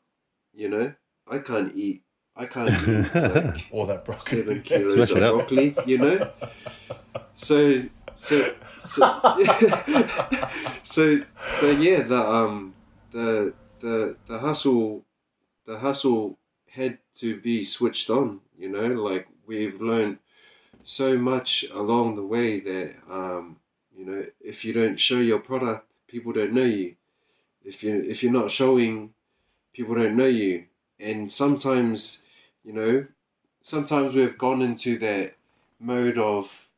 You 0.53 0.69
know, 0.69 0.93
I 1.29 1.37
can't 1.39 1.75
eat. 1.75 2.01
I 2.35 2.45
can't 2.45 2.69
eat 2.69 3.13
like 3.15 3.65
All 3.71 3.85
that 3.87 4.05
broccoli. 4.05 4.37
seven 4.41 4.61
kilos 4.67 4.93
Smash 4.93 5.11
of 5.11 5.23
up. 5.23 5.33
broccoli. 5.35 5.75
You 5.85 5.97
know, 5.99 6.31
so 7.35 7.83
so 8.15 8.55
so 8.83 9.01
so 10.83 11.21
so 11.59 11.69
yeah. 11.71 12.01
The 12.03 12.21
um 12.37 12.73
the 13.11 13.53
the 13.79 14.15
the 14.27 14.39
hustle 14.39 15.03
the 15.67 15.77
hustle 15.77 16.39
had 16.71 16.97
to 17.15 17.39
be 17.39 17.63
switched 17.63 18.10
on. 18.10 18.39
You 18.58 18.69
know, 18.69 18.88
like 18.88 19.27
we've 19.45 19.80
learned 19.80 20.17
so 20.84 21.17
much 21.17 21.65
along 21.71 22.15
the 22.15 22.25
way 22.25 22.60
that 22.62 22.95
um, 23.12 23.58
you 23.95 24.06
know 24.06 24.25
if 24.41 24.65
you 24.65 24.73
don't 24.73 24.99
show 24.99 25.19
your 25.19 25.39
product, 25.39 25.86
people 26.08 26.34
don't 26.34 26.53
know 26.53 26.63
you. 26.63 26.95
If 27.63 27.84
you 27.84 28.01
if 28.01 28.23
you're 28.23 28.32
not 28.32 28.49
showing, 28.49 29.13
people 29.73 29.93
don't 29.93 30.17
know 30.17 30.25
you. 30.25 30.65
And 30.99 31.32
sometimes, 31.32 32.23
you 32.63 32.73
know, 32.73 33.06
sometimes 33.62 34.15
we've 34.15 34.38
gone 34.38 34.63
into 34.63 34.97
that 34.99 35.36
mode 35.80 36.17
of 36.17 36.69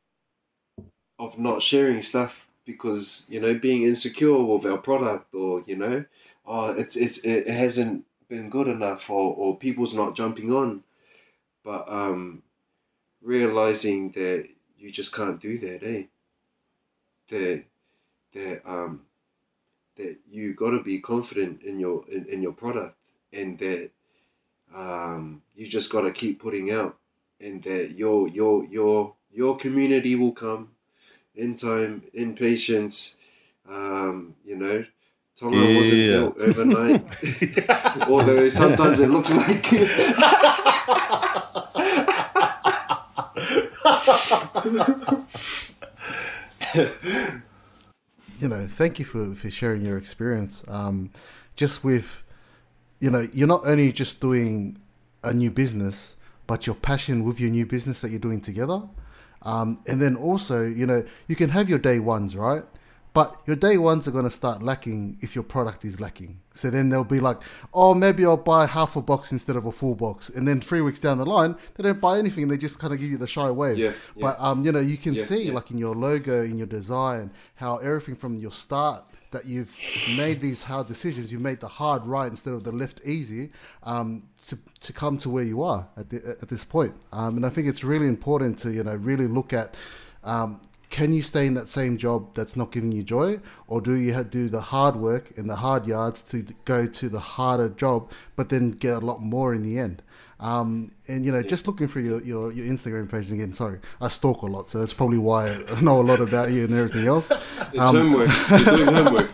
of 1.17 1.37
not 1.37 1.61
sharing 1.61 2.01
stuff 2.01 2.49
because 2.65 3.27
you 3.29 3.39
know 3.39 3.53
being 3.53 3.83
insecure 3.83 4.43
with 4.43 4.65
our 4.65 4.77
product 4.77 5.33
or 5.33 5.61
you 5.65 5.75
know 5.75 6.05
oh 6.45 6.71
it's 6.71 6.95
it's 6.95 7.19
it 7.19 7.47
hasn't 7.47 8.05
been 8.29 8.49
good 8.49 8.67
enough 8.67 9.09
or 9.09 9.33
or 9.35 9.57
people's 9.57 9.93
not 9.93 10.15
jumping 10.15 10.53
on 10.53 10.83
but 11.63 11.85
um 11.91 12.41
realizing 13.21 14.11
that 14.11 14.47
you 14.77 14.91
just 14.91 15.13
can't 15.13 15.39
do 15.39 15.57
that, 15.59 15.83
eh? 15.83 16.03
That 17.29 17.63
that 18.33 18.69
um 18.69 19.01
that 19.97 20.17
you 20.29 20.53
got 20.53 20.71
to 20.71 20.81
be 20.81 20.99
confident 20.99 21.63
in 21.63 21.79
your 21.79 22.05
in, 22.09 22.25
in 22.25 22.41
your 22.41 22.53
product 22.53 22.95
and 23.33 23.57
that 23.59 23.91
um 24.73 25.41
you 25.55 25.67
just 25.67 25.91
got 25.91 26.01
to 26.01 26.11
keep 26.11 26.39
putting 26.41 26.71
out 26.71 26.97
and 27.39 27.61
that 27.63 27.91
your 27.91 28.27
your 28.27 28.65
your 28.65 29.13
your 29.31 29.57
community 29.57 30.15
will 30.15 30.31
come 30.31 30.69
in 31.35 31.55
time 31.55 32.03
in 32.13 32.35
patience 32.35 33.17
um 33.67 34.35
you 34.45 34.55
know 34.55 34.83
Tonga 35.39 35.75
wasn't 35.75 36.07
built 36.11 36.37
overnight 36.39 38.09
although 38.09 38.49
sometimes 38.49 38.99
it 38.99 39.09
looks 39.09 39.29
like 39.29 39.71
you 48.39 48.47
know, 48.47 48.67
thank 48.67 48.99
you 48.99 49.05
for, 49.05 49.33
for 49.33 49.49
sharing 49.49 49.81
your 49.81 49.97
experience. 49.97 50.63
Um, 50.67 51.11
just 51.55 51.83
with, 51.83 52.23
you 52.99 53.09
know, 53.11 53.25
you're 53.33 53.47
not 53.47 53.61
only 53.65 53.91
just 53.91 54.21
doing 54.21 54.79
a 55.23 55.33
new 55.33 55.51
business, 55.51 56.15
but 56.47 56.65
your 56.65 56.75
passion 56.75 57.23
with 57.23 57.39
your 57.39 57.49
new 57.49 57.65
business 57.65 57.99
that 58.01 58.11
you're 58.11 58.19
doing 58.19 58.41
together. 58.41 58.81
Um, 59.41 59.79
and 59.87 60.01
then 60.01 60.15
also, 60.15 60.63
you 60.63 60.85
know, 60.85 61.03
you 61.27 61.35
can 61.35 61.49
have 61.49 61.69
your 61.69 61.79
day 61.79 61.99
ones, 61.99 62.35
right? 62.35 62.63
But 63.11 63.41
your 63.47 63.55
day 63.55 63.77
ones 63.77 64.07
are 64.07 64.11
going 64.11 64.25
to 64.25 64.29
start 64.31 64.61
lacking 64.61 65.17
if 65.21 65.33
your 65.33 65.43
product 65.43 65.83
is 65.83 65.99
lacking. 65.99 66.41
So 66.53 66.69
then 66.69 66.89
they'll 66.89 67.03
be 67.03 67.19
like, 67.19 67.41
oh, 67.73 67.95
maybe 67.95 68.23
I'll 68.25 68.37
buy 68.37 68.67
half 68.67 68.95
a 68.95 69.01
box 69.01 69.31
instead 69.31 69.55
of 69.55 69.65
a 69.65 69.71
full 69.71 69.95
box. 69.95 70.29
And 70.29 70.47
then 70.47 70.61
three 70.61 70.81
weeks 70.81 70.99
down 70.99 71.17
the 71.17 71.25
line, 71.25 71.55
they 71.75 71.83
don't 71.83 71.99
buy 71.99 72.19
anything. 72.19 72.47
They 72.47 72.57
just 72.57 72.77
kind 72.79 72.93
of 72.93 72.99
give 72.99 73.09
you 73.09 73.17
the 73.17 73.27
shy 73.27 73.49
wave. 73.49 73.77
Yeah, 73.77 73.87
yeah. 73.87 73.93
But, 74.21 74.39
um, 74.39 74.63
you 74.63 74.71
know, 74.71 74.79
you 74.79 74.97
can 74.97 75.15
Yeah, 75.15 75.23
see 75.23 75.49
like 75.49 75.71
in 75.71 75.77
your 75.77 75.95
logo, 75.95 76.43
in 76.43 76.57
your 76.57 76.67
design, 76.67 77.31
how 77.55 77.77
everything 77.77 78.15
from 78.15 78.35
your 78.35 78.51
start 78.51 79.03
that 79.31 79.45
you've 79.45 79.79
made 80.15 80.41
these 80.41 80.63
hard 80.63 80.87
decisions, 80.87 81.31
you've 81.31 81.41
made 81.41 81.59
the 81.59 81.67
hard 81.67 82.05
right 82.05 82.29
instead 82.29 82.53
of 82.53 82.63
the 82.63 82.71
left 82.71 82.99
easy 83.05 83.51
um, 83.83 84.23
to, 84.47 84.57
to 84.81 84.91
come 84.91 85.17
to 85.19 85.29
where 85.29 85.43
you 85.43 85.61
are 85.61 85.87
at, 85.97 86.09
the, 86.09 86.37
at 86.41 86.49
this 86.49 86.63
point. 86.63 86.93
Um, 87.11 87.37
and 87.37 87.45
I 87.45 87.49
think 87.49 87.67
it's 87.67 87.83
really 87.83 88.07
important 88.07 88.57
to, 88.59 88.71
you 88.71 88.83
know, 88.83 88.95
really 88.95 89.27
look 89.27 89.53
at 89.53 89.75
um, 90.23 90.59
can 90.89 91.13
you 91.13 91.21
stay 91.21 91.45
in 91.45 91.53
that 91.53 91.67
same 91.67 91.97
job 91.97 92.33
that's 92.33 92.55
not 92.55 92.71
giving 92.71 92.91
you 92.91 93.03
joy, 93.03 93.39
or 93.67 93.79
do 93.79 93.93
you 93.93 94.23
do 94.23 94.49
the 94.49 94.61
hard 94.61 94.95
work 94.95 95.37
and 95.37 95.49
the 95.49 95.57
hard 95.57 95.85
yards 95.85 96.23
to 96.23 96.43
go 96.65 96.87
to 96.87 97.09
the 97.09 97.19
harder 97.19 97.69
job, 97.69 98.11
but 98.35 98.49
then 98.49 98.71
get 98.71 98.93
a 98.93 98.99
lot 98.99 99.21
more 99.21 99.53
in 99.53 99.61
the 99.61 99.77
end? 99.77 100.01
Um, 100.39 100.91
and 101.07 101.25
you 101.25 101.31
know, 101.31 101.43
just 101.43 101.67
looking 101.67 101.87
through 101.87 102.03
your, 102.03 102.21
your, 102.23 102.51
your 102.51 102.65
Instagram 102.65 103.11
page 103.11 103.31
again. 103.31 103.51
Sorry, 103.51 103.79
I 103.99 104.07
stalk 104.07 104.41
a 104.41 104.45
lot, 104.45 104.69
so 104.69 104.79
that's 104.79 104.93
probably 104.93 105.17
why 105.17 105.51
I 105.51 105.81
know 105.81 106.01
a 106.01 106.03
lot 106.03 106.21
about 106.21 106.51
you 106.51 106.63
and 106.63 106.73
everything 106.73 107.07
else. 107.07 107.29
it's 107.73 107.77
homework. 107.77 108.29
You're 108.49 108.77
doing 108.77 108.95
homework. 108.95 109.33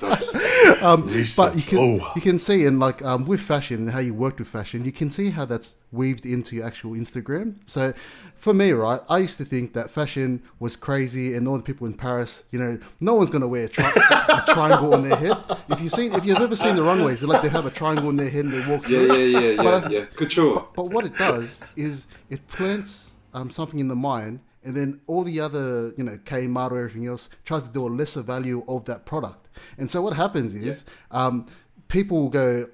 um, 0.82 1.02
but 1.38 1.56
you 1.56 1.62
can 1.62 1.78
Oh. 1.78 2.12
you 2.16 2.22
can 2.22 2.40
see 2.40 2.66
in 2.66 2.80
like 2.80 3.04
um, 3.04 3.26
with 3.26 3.42
fashion 3.42 3.78
and 3.80 3.92
how 3.92 4.00
you 4.00 4.14
worked 4.14 4.40
with 4.40 4.48
fashion, 4.48 4.86
you 4.86 4.92
can 4.92 5.10
see 5.10 5.30
how 5.32 5.46
that's 5.46 5.76
weaved 5.92 6.26
into 6.26 6.56
your 6.58 6.66
actual 6.66 6.92
Instagram. 6.92 7.58
So 7.66 7.94
for 8.36 8.54
me, 8.54 8.72
right, 8.72 9.00
I 9.10 9.20
used 9.20 9.38
to 9.38 9.46
think 9.46 9.74
that 9.74 9.90
fashion 9.90 10.44
was 10.60 10.76
crazy, 10.76 11.36
and 11.36 11.48
all 11.48 11.58
the 11.58 11.64
people 11.64 11.88
in 11.88 11.94
Paris, 11.94 12.44
you 12.52 12.60
know, 12.60 12.78
no 13.00 13.16
one's 13.16 13.30
gonna 13.30 13.48
wear 13.48 13.66
a, 13.66 13.70
tri- 13.70 13.94
a 14.48 14.54
triangle 14.54 14.94
on 14.94 15.04
their 15.08 15.16
head. 15.16 15.38
If 15.70 15.82
you've 15.82 15.94
seen, 15.94 16.14
if 16.14 16.26
you've 16.26 16.38
ever 16.40 16.56
seen 16.56 16.76
the 16.76 16.84
runways, 16.84 17.22
they're 17.22 17.30
like 17.30 17.42
they 17.42 17.50
have 17.50 17.66
a 17.66 17.72
triangle 17.72 18.08
on 18.08 18.16
their 18.18 18.30
head 18.30 18.46
and 18.46 18.54
they 18.54 18.66
walk 18.70 18.88
Yeah, 18.90 19.00
through. 19.06 19.16
yeah, 19.18 19.40
yeah, 19.40 19.56
But 19.58 19.66
yeah, 19.66 19.88
I- 19.88 19.90
yeah. 19.92 20.06
Couture. 20.16 20.68
But 20.76 20.86
what 20.90 21.06
it 21.06 21.18
does 21.18 21.62
is 21.76 22.08
it 22.30 22.48
plants 22.48 23.14
um, 23.34 23.50
something 23.50 23.80
in 23.80 23.88
the 23.88 23.96
mind, 23.96 24.40
and 24.66 24.76
then 24.76 25.02
all 25.08 25.24
the 25.24 25.40
other, 25.40 25.94
you 25.98 26.04
know, 26.04 26.18
Kmart 26.18 26.72
or 26.72 26.80
everything 26.80 27.08
else 27.08 27.30
tries 27.44 27.64
to 27.64 27.72
do 27.72 27.86
a 27.86 27.90
lesser 27.90 28.22
value 28.22 28.64
of 28.68 28.86
that 28.86 29.06
product. 29.06 29.50
And 29.78 29.90
so 29.90 30.02
what 30.02 30.16
happens 30.16 30.56
is 30.56 30.86
um, 31.12 31.48
people 31.88 32.20
will 32.20 32.30
go. 32.30 32.68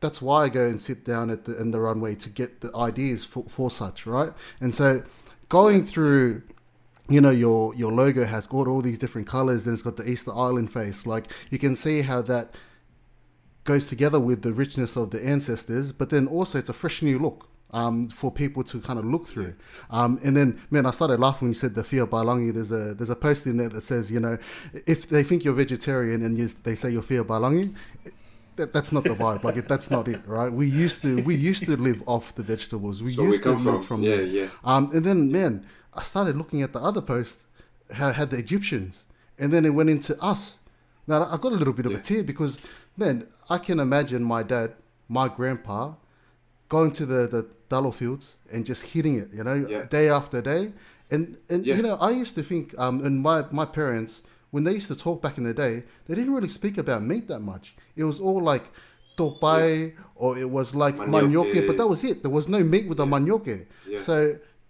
That's 0.00 0.20
why 0.20 0.44
I 0.44 0.48
go 0.50 0.66
and 0.66 0.80
sit 0.80 1.04
down 1.04 1.30
at 1.30 1.44
the 1.44 1.58
in 1.60 1.70
the 1.70 1.80
runway 1.80 2.14
to 2.16 2.28
get 2.28 2.60
the 2.60 2.74
ideas 2.76 3.24
for, 3.24 3.44
for 3.44 3.70
such, 3.70 4.06
right? 4.06 4.32
And 4.60 4.74
so 4.74 5.02
going 5.48 5.84
through 5.86 6.42
you 7.08 7.20
know 7.20 7.30
your 7.30 7.74
your 7.74 7.92
logo 7.92 8.24
has 8.24 8.46
got 8.46 8.66
all 8.66 8.80
these 8.80 8.96
different 8.96 9.26
colors 9.26 9.64
then 9.64 9.74
it's 9.74 9.82
got 9.82 9.98
the 9.98 10.08
easter 10.08 10.32
island 10.34 10.72
face 10.72 11.06
like 11.06 11.30
you 11.50 11.58
can 11.58 11.76
see 11.76 12.00
how 12.00 12.22
that 12.22 12.54
goes 13.64 13.88
together 13.88 14.20
with 14.20 14.42
the 14.42 14.52
richness 14.52 14.94
of 14.96 15.10
the 15.10 15.26
ancestors, 15.26 15.90
but 15.90 16.10
then 16.10 16.26
also 16.26 16.58
it's 16.58 16.68
a 16.68 16.74
fresh 16.74 17.02
new 17.02 17.18
look 17.18 17.48
um, 17.74 18.08
for 18.08 18.30
people 18.30 18.62
to 18.64 18.80
kind 18.80 18.98
of 18.98 19.04
look 19.04 19.26
through. 19.26 19.54
Um, 19.90 20.18
and 20.24 20.36
then, 20.36 20.48
man, 20.70 20.86
I 20.86 20.92
started 20.92 21.18
laughing 21.20 21.46
when 21.46 21.50
you 21.50 21.60
said 21.64 21.74
the 21.74 21.84
fear 21.84 22.06
Palangi. 22.06 22.50
There's 22.54 22.72
a 22.72 22.94
there's 22.94 23.10
a 23.10 23.16
post 23.16 23.46
in 23.46 23.56
there 23.58 23.68
that 23.68 23.82
says, 23.82 24.10
you 24.14 24.20
know, 24.20 24.38
if 24.86 25.08
they 25.08 25.22
think 25.22 25.44
you're 25.44 25.54
vegetarian 25.54 26.24
and 26.24 26.38
you, 26.38 26.46
they 26.46 26.76
say 26.76 26.90
you're 26.90 27.02
fear 27.02 27.24
Palangi, 27.24 27.74
that, 28.56 28.72
that's 28.72 28.92
not 28.92 29.04
the 29.04 29.16
vibe. 29.24 29.42
Like 29.42 29.66
that's 29.66 29.90
not 29.90 30.06
it, 30.08 30.22
right? 30.26 30.52
We 30.52 30.66
used 30.84 31.02
to 31.02 31.22
we 31.24 31.34
used 31.34 31.64
to 31.66 31.76
live 31.76 32.00
off 32.06 32.34
the 32.36 32.44
vegetables. 32.44 33.02
We 33.02 33.16
where 33.16 33.26
we 33.26 33.32
used 33.32 33.42
to 33.42 33.50
live 33.52 33.62
from. 33.62 33.82
from, 33.82 34.02
Yeah, 34.02 34.16
there. 34.16 34.24
yeah. 34.24 34.46
Um, 34.64 34.90
and 34.94 35.04
then, 35.04 35.32
man, 35.32 35.66
I 35.94 36.02
started 36.02 36.36
looking 36.36 36.62
at 36.62 36.72
the 36.72 36.80
other 36.80 37.02
post, 37.02 37.46
how 37.92 38.12
had 38.12 38.30
the 38.30 38.38
Egyptians, 38.38 39.06
and 39.38 39.52
then 39.52 39.64
it 39.64 39.70
went 39.70 39.90
into 39.90 40.16
us. 40.22 40.58
Now 41.06 41.24
I 41.24 41.36
got 41.36 41.52
a 41.52 41.56
little 41.56 41.74
bit 41.74 41.86
of 41.86 41.92
a 41.92 41.98
tear 41.98 42.22
because, 42.22 42.60
man, 42.96 43.26
I 43.50 43.58
can 43.58 43.80
imagine 43.80 44.22
my 44.22 44.42
dad, 44.42 44.74
my 45.08 45.26
grandpa, 45.28 45.94
going 46.76 46.92
to 47.00 47.04
the 47.12 47.20
the 47.34 47.42
dollar 47.74 47.92
fields 48.00 48.26
and 48.52 48.60
just 48.72 48.82
hitting 48.92 49.14
it, 49.22 49.28
you 49.38 49.44
know, 49.48 49.58
Yeah. 49.74 49.84
day 49.98 50.06
after 50.18 50.38
day. 50.54 50.62
And 51.14 51.22
and 51.52 51.60
Yeah. 51.66 51.76
you 51.76 51.82
know, 51.86 51.96
I 52.08 52.10
used 52.22 52.34
to 52.40 52.42
think, 52.50 52.64
um, 52.84 52.96
and 53.06 53.14
my 53.28 53.38
my 53.60 53.66
parents 53.80 54.12
when 54.54 54.62
they 54.66 54.74
used 54.80 54.90
to 54.94 54.98
talk 55.06 55.18
back 55.26 55.36
in 55.40 55.44
the 55.50 55.56
day, 55.66 55.74
they 56.06 56.14
didn't 56.18 56.34
really 56.38 56.52
speak 56.60 56.76
about 56.84 57.00
meat 57.10 57.24
that 57.32 57.42
much. 57.52 57.64
It 58.00 58.04
was 58.10 58.18
all 58.26 58.40
like 58.52 58.64
topai 59.18 59.92
or 60.14 60.38
it 60.44 60.50
was 60.58 60.68
like 60.84 60.96
manioke, 60.96 61.52
Manioke. 61.52 61.66
but 61.68 61.76
that 61.80 61.88
was 61.94 62.00
it. 62.10 62.16
There 62.22 62.30
was 62.40 62.46
no 62.56 62.60
meat 62.72 62.86
with 62.88 62.98
the 62.98 63.06
manioke. 63.06 63.66
Yeah. 63.88 63.98
So 64.08 64.16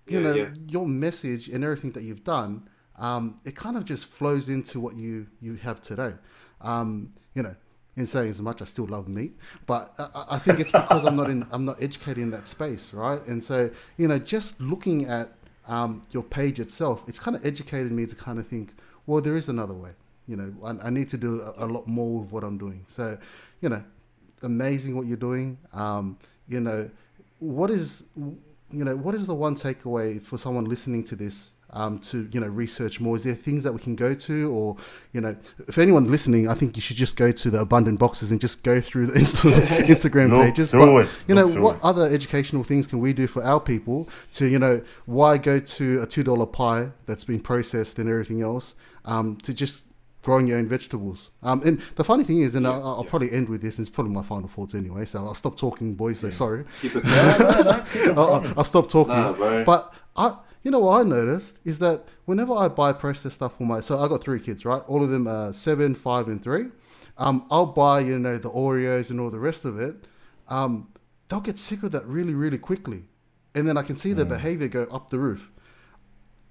you 0.06 0.18
Yeah, 0.18 0.24
know, 0.26 0.34
yeah. 0.40 0.48
your 0.74 0.86
message 1.06 1.44
and 1.52 1.60
everything 1.64 1.92
that 1.96 2.02
you've 2.02 2.24
done, 2.38 2.52
um, 2.98 3.24
it 3.48 3.54
kind 3.64 3.76
of 3.78 3.84
just 3.92 4.04
flows 4.18 4.48
into 4.56 4.76
what 4.84 4.94
you 5.04 5.26
you 5.46 5.52
have 5.66 5.78
today. 5.90 6.12
Um, 6.60 7.10
you 7.36 7.42
know, 7.46 7.56
in 7.96 8.06
saying 8.06 8.30
as 8.30 8.42
much, 8.42 8.60
I 8.60 8.64
still 8.64 8.86
love 8.86 9.08
meat, 9.08 9.36
but 9.66 9.92
I- 9.98 10.08
I, 10.14 10.24
I 10.36 10.38
think 10.38 10.60
it's 10.60 10.72
because 10.72 11.04
I'm 11.04 11.16
not 11.16 11.30
in 11.30 11.46
I'm 11.52 11.64
not 11.64 11.82
educated 11.82 12.18
in 12.18 12.30
that 12.30 12.48
space, 12.48 12.92
right? 12.92 13.24
And 13.26 13.42
so 13.42 13.70
you 13.96 14.08
know, 14.08 14.18
just 14.18 14.60
looking 14.60 15.06
at 15.06 15.32
um, 15.68 16.02
your 16.10 16.22
page 16.22 16.60
itself, 16.60 17.04
it's 17.08 17.18
kind 17.18 17.36
of 17.36 17.44
educated 17.46 17.92
me 17.92 18.06
to 18.06 18.14
kind 18.14 18.38
of 18.38 18.46
think, 18.46 18.74
well, 19.06 19.20
there 19.22 19.36
is 19.36 19.48
another 19.48 19.74
way. 19.74 19.90
You 20.26 20.36
know, 20.36 20.54
I, 20.64 20.86
I 20.86 20.90
need 20.90 21.08
to 21.10 21.16
do 21.16 21.40
a, 21.42 21.64
a 21.64 21.68
lot 21.68 21.86
more 21.88 22.20
with 22.20 22.32
what 22.32 22.44
I'm 22.44 22.58
doing. 22.58 22.84
So, 22.88 23.18
you 23.60 23.68
know, 23.68 23.82
amazing 24.42 24.96
what 24.96 25.06
you're 25.06 25.16
doing. 25.16 25.58
Um, 25.72 26.18
you 26.48 26.60
know, 26.60 26.90
what 27.38 27.70
is 27.70 28.04
you 28.16 28.84
know 28.84 28.96
what 28.96 29.14
is 29.14 29.26
the 29.26 29.34
one 29.34 29.54
takeaway 29.54 30.20
for 30.20 30.36
someone 30.38 30.64
listening 30.64 31.04
to 31.04 31.16
this 31.16 31.50
um, 31.74 31.98
to 31.98 32.28
you 32.32 32.40
know 32.40 32.46
research 32.46 33.00
more? 33.00 33.16
Is 33.16 33.24
there 33.24 33.34
things 33.34 33.62
that 33.64 33.72
we 33.72 33.80
can 33.80 33.94
go 33.96 34.14
to, 34.14 34.50
or 34.50 34.76
you 35.12 35.20
know, 35.20 35.36
if 35.68 35.76
anyone 35.76 36.08
listening, 36.10 36.48
I 36.48 36.54
think 36.54 36.76
you 36.76 36.82
should 36.82 36.96
just 36.96 37.16
go 37.16 37.30
to 37.32 37.50
the 37.50 37.60
abundant 37.60 37.98
boxes 37.98 38.30
and 38.30 38.40
just 38.40 38.62
go 38.62 38.80
through 38.80 39.06
the 39.06 39.12
Insta- 39.20 39.52
Instagram 39.86 40.30
Look 40.30 40.42
pages. 40.42 40.72
But, 40.72 41.08
you 41.28 41.34
know, 41.34 41.46
what 41.48 41.78
other 41.82 42.06
educational 42.06 42.64
things 42.64 42.86
can 42.86 43.00
we 43.00 43.12
do 43.12 43.26
for 43.26 43.44
our 43.44 43.60
people 43.60 44.08
to 44.34 44.46
you 44.46 44.58
know 44.58 44.80
why 45.04 45.36
go 45.36 45.58
to 45.58 46.02
a 46.02 46.06
two 46.06 46.24
dollar 46.24 46.46
pie 46.46 46.90
that's 47.04 47.24
been 47.24 47.40
processed 47.40 47.98
and 47.98 48.08
everything 48.08 48.40
else 48.40 48.74
um, 49.04 49.36
to 49.42 49.52
just 49.52 49.86
growing 50.22 50.46
your 50.48 50.56
own 50.58 50.66
vegetables. 50.66 51.30
Um, 51.42 51.60
and 51.66 51.80
the 51.96 52.04
funny 52.04 52.24
thing 52.24 52.40
is, 52.40 52.54
and 52.54 52.66
I'll, 52.66 52.82
I'll 52.82 53.02
yeah. 53.04 53.10
probably 53.10 53.30
end 53.30 53.48
with 53.50 53.60
this. 53.60 53.76
And 53.78 53.86
it's 53.86 53.94
probably 53.94 54.12
my 54.14 54.22
final 54.22 54.48
thoughts 54.48 54.74
anyway, 54.74 55.04
so 55.04 55.18
I'll 55.18 55.34
stop 55.34 55.56
talking, 55.58 55.94
boys. 55.94 56.20
So 56.20 56.30
sorry. 56.30 56.64
Keep 56.80 56.96
it 56.96 57.04
going. 57.04 57.14
I'll, 58.18 58.34
I'll- 58.34 58.54
I'll 58.56 58.64
stop 58.64 58.88
talking. 58.88 59.12
Nah. 59.14 59.64
But 59.64 59.92
I, 60.16 60.36
you 60.64 60.70
know, 60.72 60.80
what 60.80 61.00
I 61.00 61.02
noticed 61.04 61.58
is 61.64 61.78
that 61.78 62.04
whenever 62.24 62.54
I 62.54 62.68
buy 62.68 62.92
processed 62.92 63.36
stuff 63.36 63.58
for 63.58 63.64
my, 63.64 63.80
so 63.80 63.98
I 63.98 64.08
got 64.08 64.24
three 64.24 64.40
kids, 64.40 64.64
right? 64.64 64.82
All 64.88 65.02
of 65.04 65.10
them 65.10 65.28
are 65.28 65.52
seven, 65.52 65.94
five, 65.94 66.26
and 66.26 66.42
three. 66.42 66.66
Um, 67.18 67.46
I'll 67.50 67.66
buy, 67.66 68.00
you 68.00 68.18
know, 68.18 68.38
the 68.38 68.50
Oreos 68.50 69.10
and 69.10 69.20
all 69.20 69.30
the 69.30 69.38
rest 69.38 69.64
of 69.64 69.78
it. 69.80 69.94
Um, 70.48 70.88
they'll 71.28 71.40
get 71.40 71.58
sick 71.58 71.82
of 71.84 71.92
that 71.92 72.06
really, 72.06 72.34
really 72.34 72.58
quickly, 72.58 73.04
and 73.54 73.68
then 73.68 73.76
I 73.76 73.82
can 73.82 73.94
see 73.96 74.10
Mm. 74.12 74.16
their 74.16 74.24
behavior 74.24 74.68
go 74.68 74.84
up 74.90 75.10
the 75.10 75.18
roof. 75.18 75.50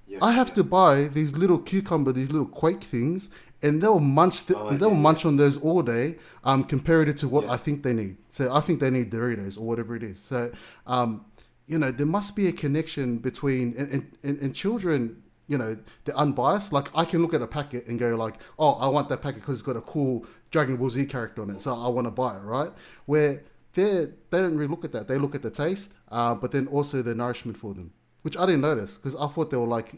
Yeah, 0.07 0.19
I 0.21 0.31
have 0.33 0.53
to 0.55 0.63
buy 0.63 1.05
these 1.05 1.35
little 1.35 1.57
cucumber, 1.57 2.11
these 2.11 2.31
little 2.31 2.47
quake 2.47 2.83
things, 2.83 3.29
and 3.61 3.81
they'll 3.81 3.99
munch. 3.99 4.43
Oh, 4.51 4.75
they'll 4.77 4.93
munch 4.93 5.25
on 5.25 5.37
those 5.37 5.57
all 5.57 5.81
day. 5.81 6.17
Um, 6.43 6.63
compared 6.65 7.15
to 7.17 7.27
what 7.27 7.45
Yeah. 7.45 7.51
I 7.53 7.57
think 7.57 7.83
they 7.83 7.93
need. 7.93 8.17
So 8.29 8.53
I 8.53 8.59
think 8.59 8.79
they 8.81 8.89
need 8.89 9.09
Doritos 9.11 9.57
or 9.57 9.61
whatever 9.61 9.95
it 9.95 10.03
is. 10.03 10.19
So, 10.19 10.51
um, 10.85 11.25
you 11.67 11.77
know, 11.77 11.91
there 11.91 12.05
must 12.05 12.35
be 12.35 12.47
a 12.47 12.51
connection 12.51 13.17
between 13.17 13.73
and, 13.77 14.11
and, 14.23 14.39
and, 14.39 14.55
children. 14.55 15.23
You 15.47 15.57
know, 15.57 15.77
they're 16.05 16.17
unbiased. 16.17 16.73
Like 16.73 16.89
I 16.95 17.05
can 17.05 17.21
look 17.21 17.33
at 17.33 17.41
a 17.41 17.47
packet 17.47 17.87
and 17.87 17.99
go 17.99 18.15
like, 18.15 18.35
"Oh, 18.59 18.73
I 18.73 18.87
want 18.87 19.09
that 19.09 19.21
packet 19.21 19.41
because 19.41 19.55
it's 19.55 19.63
got 19.63 19.77
a 19.77 19.81
cool 19.81 20.25
Dragon 20.51 20.77
Ball 20.77 20.89
Z 20.89 21.05
character 21.05 21.41
on 21.41 21.49
it, 21.49 21.61
so 21.61 21.73
I 21.73 21.87
want 21.87 22.07
to 22.07 22.11
buy 22.11 22.37
it." 22.37 22.41
Right? 22.41 22.71
Where 23.05 23.43
they 23.73 24.07
they 24.29 24.39
don't 24.39 24.57
really 24.57 24.69
look 24.69 24.85
at 24.85 24.91
that. 24.93 25.07
They 25.07 25.17
look 25.17 25.35
at 25.35 25.41
the 25.41 25.51
taste, 25.51 25.93
uh, 26.11 26.35
but 26.35 26.51
then 26.51 26.67
also 26.67 27.01
the 27.01 27.15
nourishment 27.15 27.57
for 27.57 27.73
them, 27.73 27.93
which 28.21 28.37
I 28.37 28.45
didn't 28.45 28.61
notice 28.61 28.97
because 28.97 29.15
I 29.15 29.27
thought 29.27 29.49
they 29.49 29.57
were 29.57 29.67
like. 29.67 29.95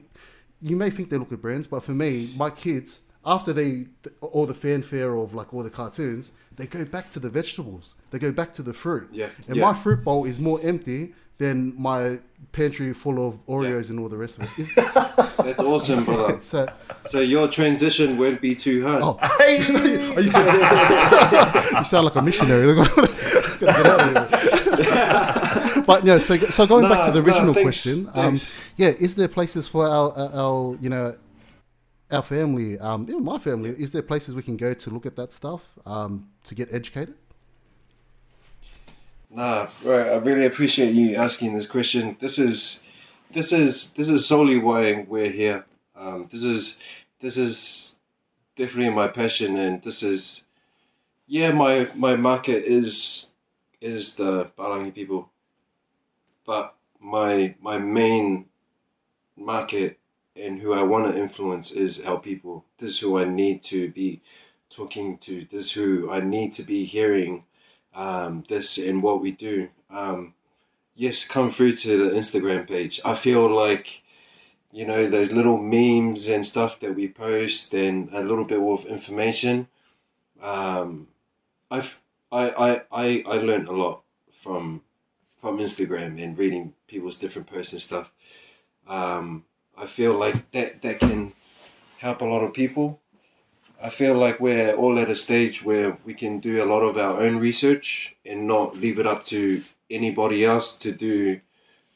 You 0.62 0.78
may 0.78 0.90
think 0.90 1.10
they 1.10 1.18
look 1.18 1.34
at 1.34 1.42
brands, 1.42 1.68
but 1.68 1.84
for 1.84 1.92
me, 1.92 2.34
my 2.38 2.50
kids, 2.50 3.02
after 3.26 3.52
they 3.52 3.88
all 4.22 4.46
the 4.46 4.54
fanfare 4.54 5.16
of 5.16 5.34
like 5.34 5.54
all 5.54 5.64
the 5.64 5.70
cartoons, 5.70 6.32
they 6.56 6.66
go 6.66 6.86
back 6.86 7.12
to 7.12 7.20
the 7.20 7.30
vegetables. 7.30 7.96
They 8.12 8.20
go 8.20 8.32
back 8.32 8.54
to 8.54 8.64
the 8.64 8.74
fruit. 8.74 9.10
Yeah, 9.12 9.30
And 9.48 9.58
yeah. 9.58 9.66
my 9.66 9.74
fruit 9.74 10.04
bowl 10.04 10.26
is 10.26 10.40
more 10.40 10.60
empty 10.64 11.14
than 11.38 11.74
my 11.82 12.20
pantry 12.52 12.94
full 12.94 13.28
of 13.28 13.46
Oreos 13.48 13.90
and 13.90 14.00
all 14.00 14.08
the 14.10 14.18
rest 14.18 14.38
of 14.38 14.44
it. 14.44 14.60
It's- 14.60 15.32
That's 15.46 15.60
awesome, 15.60 16.06
brother. 16.06 16.40
so, 16.52 16.68
So 17.08 17.20
your 17.20 17.48
transition 17.48 18.18
won't 18.18 18.42
be 18.42 18.56
too 18.56 18.82
hard. 18.84 19.02
oh, 19.04 19.18
Are 19.22 19.50
you, 19.50 20.24
you 21.78 21.86
sound 21.86 22.06
like 22.06 22.16
a 22.16 22.22
missionary. 22.22 22.74
Gotta 22.74 23.58
get 23.60 23.70
out 23.70 24.18
of 24.18 24.32
here. 25.74 25.84
but 25.86 26.04
yeah, 26.06 26.18
so 26.20 26.38
so 26.38 26.66
going 26.66 26.88
back 26.90 27.06
to 27.06 27.12
the 27.12 27.20
Nah, 27.22 27.26
nah, 27.28 27.34
original 27.34 27.54
thanks, 27.54 27.84
question, 27.84 28.08
um, 28.16 28.36
yeah, 28.78 28.90
is 29.00 29.16
there 29.16 29.28
places 29.28 29.68
for 29.68 29.88
our, 29.88 30.12
our, 30.18 30.30
our 30.34 30.78
you 30.82 30.90
know 30.90 31.16
our 32.12 32.22
family, 32.22 32.80
um, 32.80 33.04
even 33.10 33.24
my 33.24 33.38
family, 33.38 33.70
is 33.72 33.92
there 33.92 34.02
places 34.02 34.36
we 34.36 34.42
can 34.44 34.58
go 34.58 34.74
to 34.74 34.90
look 34.90 35.06
at 35.06 35.16
that 35.16 35.32
stuff 35.32 35.78
um, 35.86 36.28
to 36.46 36.56
get 36.56 36.74
educated? 36.74 37.16
Nah, 39.36 39.68
right. 39.84 40.08
I 40.08 40.16
really 40.16 40.46
appreciate 40.46 40.94
you 40.94 41.16
asking 41.16 41.56
this 41.56 41.68
question. 41.68 42.16
This 42.22 42.40
is, 42.40 42.84
this 43.34 43.52
is, 43.52 43.92
this 43.94 44.08
is 44.08 44.26
solely 44.26 44.58
why 44.58 45.06
we're 45.10 45.30
here. 45.30 45.66
Um, 45.94 46.30
this 46.32 46.44
is, 46.44 46.80
this 47.20 47.36
is 47.36 48.00
definitely 48.56 48.94
my 48.94 49.10
passion, 49.10 49.58
and 49.58 49.84
this 49.84 50.04
is, 50.04 50.46
yeah, 51.28 51.52
my 51.52 51.90
my 51.96 52.16
market 52.16 52.64
is 52.64 53.34
is 53.82 54.16
the 54.16 54.46
Palangi 54.58 54.94
people, 54.94 55.30
but 56.46 56.76
my 57.02 57.56
my 57.60 57.78
main 57.78 58.46
market 59.36 60.00
and 60.36 60.62
who 60.62 60.72
I 60.72 60.84
want 60.84 61.14
to 61.14 61.22
influence 61.22 61.72
is 61.72 62.06
our 62.06 62.20
people. 62.20 62.64
This 62.78 62.92
is 62.92 63.00
who 63.00 63.18
I 63.18 63.26
need 63.26 63.64
to 63.64 63.90
be 63.92 64.22
talking 64.70 65.18
to. 65.20 65.46
This 65.52 65.64
is 65.64 65.72
who 65.74 66.10
I 66.10 66.22
need 66.22 66.54
to 66.54 66.64
be 66.64 66.86
hearing 66.86 67.44
um, 67.96 68.44
this 68.48 68.78
and 68.78 69.02
what 69.02 69.22
we 69.22 69.32
do. 69.32 69.70
Um, 69.90 70.34
yes, 70.96 71.28
come 71.28 71.50
through 71.50 71.74
to 71.78 71.98
the 71.98 72.16
Instagram 72.16 72.68
page. 72.68 73.00
I 73.06 73.16
feel 73.16 73.48
like, 73.48 74.04
you 74.72 74.86
know, 74.86 75.08
those 75.08 75.32
little 75.32 75.58
memes 75.58 76.28
and 76.30 76.46
stuff 76.46 76.80
that 76.82 76.96
we 76.96 77.08
post 77.08 77.74
and 77.74 78.10
a 78.14 78.22
little 78.22 78.44
bit 78.44 78.60
of 78.60 78.86
information. 78.86 79.68
Um, 80.42 81.08
I've, 81.72 82.02
I, 82.32 82.50
I, 82.50 82.82
I, 82.92 83.24
I 83.26 83.38
learned 83.38 83.68
a 83.68 83.74
lot 83.74 84.04
from 84.34 84.82
from 85.42 85.60
Instagram 85.60 86.22
and 86.24 86.38
reading 86.40 86.74
people's 86.88 87.20
different 87.20 87.48
posts 87.48 87.72
and 87.72 87.82
stuff. 87.82 88.12
Um, 88.88 89.46
I 89.78 89.86
feel 89.86 90.14
like 90.14 90.52
that 90.52 90.82
that 90.82 91.00
can 91.00 91.34
help 92.00 92.22
a 92.22 92.26
lot 92.26 92.44
of 92.44 92.54
people. 92.54 93.00
I 93.82 93.90
feel 93.90 94.16
like 94.16 94.40
we're 94.40 94.74
all 94.74 94.98
at 95.00 95.10
a 95.10 95.16
stage 95.16 95.64
where 95.64 95.98
we 96.06 96.14
can 96.14 96.40
do 96.40 96.64
a 96.64 96.66
lot 96.66 96.82
of 96.82 96.98
our 96.98 97.20
own 97.20 97.38
research 97.38 98.16
and 98.26 98.48
not 98.48 98.78
leave 98.78 99.00
it 99.00 99.06
up 99.06 99.24
to 99.26 99.62
anybody 99.90 100.46
else 100.46 100.78
to 100.80 100.92
do 100.92 101.42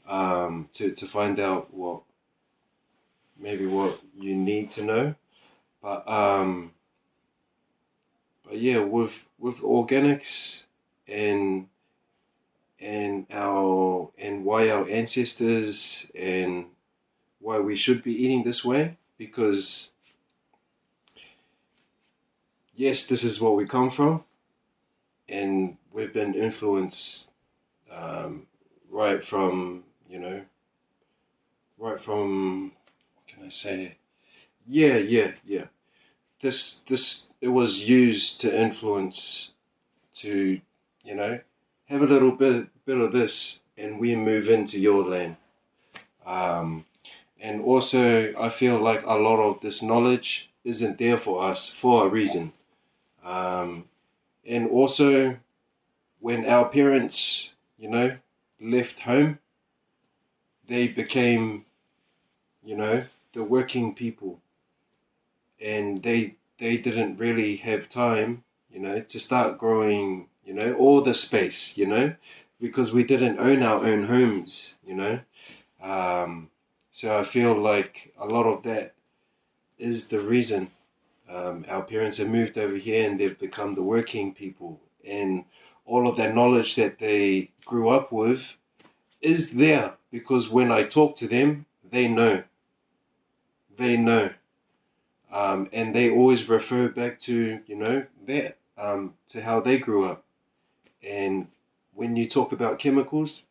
um, 0.08 0.70
to 0.74 0.92
to 0.92 1.06
find 1.06 1.40
out 1.40 1.74
what 1.74 2.02
maybe 3.40 3.66
what 3.66 4.00
you 4.20 4.36
need 4.36 4.72
to 4.72 4.84
know. 4.84 5.16
But 5.82 6.08
um, 6.08 6.74
but 8.44 8.60
yeah, 8.60 8.80
with 8.80 9.28
with 9.38 9.60
organics 9.60 10.66
and 11.08 11.68
and 12.80 13.26
our 13.32 14.10
and 14.18 14.44
why 14.44 14.70
our 14.70 14.88
ancestors 14.90 16.12
and 16.16 16.66
why 17.40 17.60
we 17.60 17.76
should 17.76 18.04
be 18.04 18.14
eating 18.14 18.44
this 18.44 18.66
way 18.66 18.98
because 19.18 19.92
yes, 22.80 23.08
this 23.08 23.26
is 23.26 23.42
where 23.42 23.52
we 23.52 23.66
come 23.66 23.90
from, 23.90 24.24
and 25.28 25.76
we've 25.92 26.14
been 26.14 26.34
influenced 26.34 27.30
um, 27.92 28.48
right 28.90 29.24
from 29.24 29.84
you 30.10 30.18
know 30.18 30.42
right 31.78 32.00
from 32.00 32.72
what 33.16 33.28
can 33.28 33.46
I 33.46 33.50
say? 33.50 33.98
Yeah, 34.66 34.96
yeah, 34.96 35.32
yeah. 35.46 35.66
This 36.42 36.80
this 36.82 37.34
it 37.42 37.50
was 37.50 37.88
used 37.90 38.40
to 38.42 38.60
influence 38.60 39.52
to 40.16 40.62
you 41.04 41.16
know 41.16 41.40
have 41.86 42.02
a 42.02 42.08
little 42.08 42.32
bit 42.32 42.68
bit 42.86 42.98
of 42.98 43.12
this, 43.12 43.62
and 43.78 44.00
we 44.00 44.16
move 44.16 44.50
into 44.50 44.80
your 44.80 45.04
land. 45.04 45.36
Um, 46.26 46.86
and 47.42 47.62
also, 47.62 48.34
I 48.40 48.50
feel 48.50 48.80
like 48.80 49.04
a 49.06 49.14
lot 49.14 49.42
of 49.42 49.62
this 49.62 49.82
knowledge 49.82 50.50
isn't 50.64 50.98
there 50.98 51.18
for 51.18 51.44
us 51.44 51.70
for 51.70 52.06
a 52.06 52.10
reason. 52.10 52.54
Um, 53.24 53.86
and 54.46 54.70
also, 54.70 55.38
when 56.20 56.46
our 56.46 56.70
parents, 56.70 57.56
you 57.78 57.90
know, 57.90 58.18
left 58.60 59.02
home, 59.02 59.40
they 60.68 60.88
became, 60.88 61.66
you 62.64 62.76
know, 62.76 63.04
the 63.34 63.44
working 63.44 63.94
people, 63.94 64.40
and 65.62 66.04
they 66.04 66.36
they 66.58 66.78
didn't 66.78 67.18
really 67.18 67.56
have 67.58 67.90
time, 67.90 68.44
you 68.72 68.80
know, 68.80 69.00
to 69.00 69.20
start 69.20 69.58
growing, 69.58 70.28
you 70.46 70.54
know, 70.54 70.74
all 70.74 71.02
the 71.02 71.14
space, 71.14 71.78
you 71.78 71.88
know, 71.88 72.14
because 72.60 72.94
we 72.94 73.04
didn't 73.04 73.40
own 73.40 73.64
our 73.64 73.86
own 73.86 74.06
homes, 74.06 74.78
you 74.86 74.96
know. 74.96 75.20
Um, 75.82 76.50
so 76.92 77.18
I 77.18 77.24
feel 77.24 77.54
like 77.54 78.14
a 78.20 78.26
lot 78.26 78.46
of 78.46 78.64
that 78.64 78.94
is 79.78 80.10
the 80.10 80.20
reason 80.20 80.72
um, 81.30 81.66
our 81.68 81.84
parents 81.84 82.18
have 82.18 82.30
moved 82.30 82.58
over 82.58 82.76
here 82.76 83.08
and 83.08 83.20
they've 83.20 83.38
become 83.38 83.74
the 83.74 83.84
working 83.84 84.34
people. 84.34 84.82
And 85.06 85.46
all 85.86 86.08
of 86.08 86.18
that 86.18 86.36
knowledge 86.36 86.76
that 86.76 87.00
they 87.00 87.52
grew 87.66 87.90
up 87.90 88.12
with 88.12 88.58
is 89.22 89.54
there 89.54 89.94
because 90.12 90.50
when 90.50 90.72
I 90.72 90.84
talk 90.84 91.16
to 91.18 91.28
them, 91.28 91.66
they 91.90 92.08
know. 92.08 92.44
They 93.78 93.96
know. 93.98 94.32
Um, 95.32 95.70
and 95.72 95.94
they 95.96 96.10
always 96.10 96.50
refer 96.50 96.90
back 96.90 97.20
to, 97.22 97.60
you 97.66 97.76
know, 97.76 98.06
that, 98.26 98.58
um, 98.78 99.14
to 99.30 99.42
how 99.42 99.60
they 99.60 99.78
grew 99.78 100.06
up. 100.06 100.24
And 101.04 101.48
when 101.94 102.16
you 102.16 102.28
talk 102.28 102.52
about 102.52 102.80
chemicals, 102.80 103.44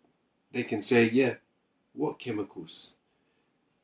they 0.52 0.64
can 0.64 0.82
say, 0.82 1.08
yeah, 1.08 1.34
what 1.92 2.18
chemicals? 2.18 2.94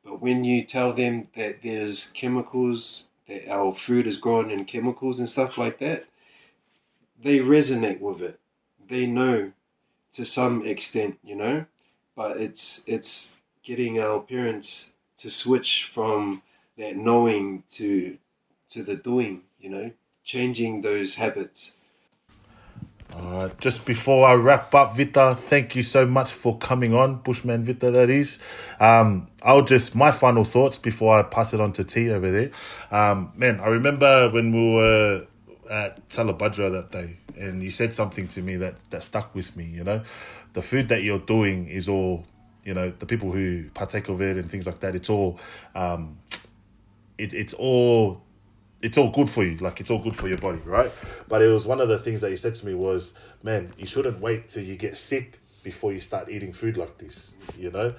But 0.04 0.20
when 0.20 0.44
you 0.44 0.64
tell 0.64 0.92
them 0.92 1.28
that 1.36 1.62
there's 1.62 2.10
chemicals 2.12 3.10
that 3.28 3.48
our 3.50 3.72
food 3.74 4.06
is 4.06 4.16
grown 4.18 4.50
in 4.50 4.64
chemicals 4.64 5.18
and 5.18 5.28
stuff 5.28 5.56
like 5.56 5.78
that, 5.78 6.06
they 7.20 7.38
resonate 7.38 8.00
with 8.00 8.20
it. 8.22 8.38
They 8.86 9.06
know 9.06 9.52
to 10.12 10.24
some 10.24 10.64
extent, 10.66 11.18
you 11.24 11.34
know, 11.34 11.66
but 12.14 12.36
it's 12.36 12.86
it's 12.88 13.38
getting 13.62 13.98
our 13.98 14.20
parents 14.20 14.94
to 15.16 15.30
switch 15.30 15.84
from 15.84 16.42
that 16.76 16.96
knowing 16.96 17.64
to 17.70 18.18
to 18.68 18.82
the 18.82 18.96
doing, 18.96 19.42
you 19.58 19.70
know, 19.70 19.90
changing 20.22 20.80
those 20.80 21.16
habits. 21.16 21.76
Uh, 23.16 23.48
just 23.60 23.86
before 23.86 24.26
I 24.26 24.34
wrap 24.34 24.74
up, 24.74 24.96
Vita, 24.96 25.36
thank 25.38 25.76
you 25.76 25.82
so 25.84 26.04
much 26.04 26.32
for 26.32 26.58
coming 26.58 26.94
on, 26.94 27.16
Bushman 27.16 27.64
Vita, 27.64 27.90
that 27.92 28.10
is. 28.10 28.40
Um, 28.80 29.28
I'll 29.42 29.62
just, 29.62 29.94
my 29.94 30.10
final 30.10 30.42
thoughts 30.42 30.78
before 30.78 31.16
I 31.16 31.22
pass 31.22 31.54
it 31.54 31.60
on 31.60 31.72
to 31.74 31.84
T 31.84 32.10
over 32.10 32.30
there. 32.30 32.50
Um, 32.90 33.32
man, 33.36 33.60
I 33.60 33.68
remember 33.68 34.30
when 34.30 34.52
we 34.52 34.74
were 34.74 35.26
at 35.70 36.08
Talabudra 36.08 36.72
that 36.72 36.90
day, 36.90 37.18
and 37.38 37.62
you 37.62 37.70
said 37.70 37.94
something 37.94 38.26
to 38.28 38.42
me 38.42 38.56
that, 38.56 38.74
that 38.90 39.04
stuck 39.04 39.32
with 39.34 39.56
me, 39.56 39.64
you 39.64 39.84
know? 39.84 40.02
The 40.54 40.62
food 40.62 40.88
that 40.88 41.02
you're 41.02 41.20
doing 41.20 41.68
is 41.68 41.88
all, 41.88 42.26
you 42.64 42.74
know, 42.74 42.92
the 42.98 43.06
people 43.06 43.30
who 43.30 43.70
partake 43.70 44.08
of 44.08 44.20
it 44.22 44.36
and 44.36 44.50
things 44.50 44.66
like 44.66 44.80
that, 44.80 44.96
it's 44.96 45.10
all, 45.10 45.38
um, 45.76 46.18
it, 47.16 47.32
it's 47.32 47.54
all 47.54 48.23
it's 48.84 48.98
all 48.98 49.10
good 49.10 49.30
for 49.30 49.42
you 49.42 49.56
like 49.56 49.80
it's 49.80 49.90
all 49.90 49.98
good 49.98 50.14
for 50.14 50.28
your 50.28 50.38
body 50.38 50.58
right? 50.66 50.92
But 51.26 51.40
it 51.40 51.48
was 51.48 51.64
one 51.66 51.80
of 51.80 51.88
the 51.88 51.98
things 51.98 52.20
that 52.20 52.30
he 52.30 52.36
said 52.36 52.54
to 52.56 52.66
me 52.66 52.74
was 52.74 53.14
man 53.42 53.72
you 53.78 53.86
shouldn't 53.86 54.20
wait 54.20 54.50
till 54.50 54.62
you 54.62 54.76
get 54.76 54.98
sick 54.98 55.40
before 55.62 55.92
you 55.92 56.00
start 56.00 56.28
eating 56.28 56.52
food 56.52 56.76
like 56.76 56.98
this 56.98 57.30
you 57.58 57.70
know? 57.70 57.94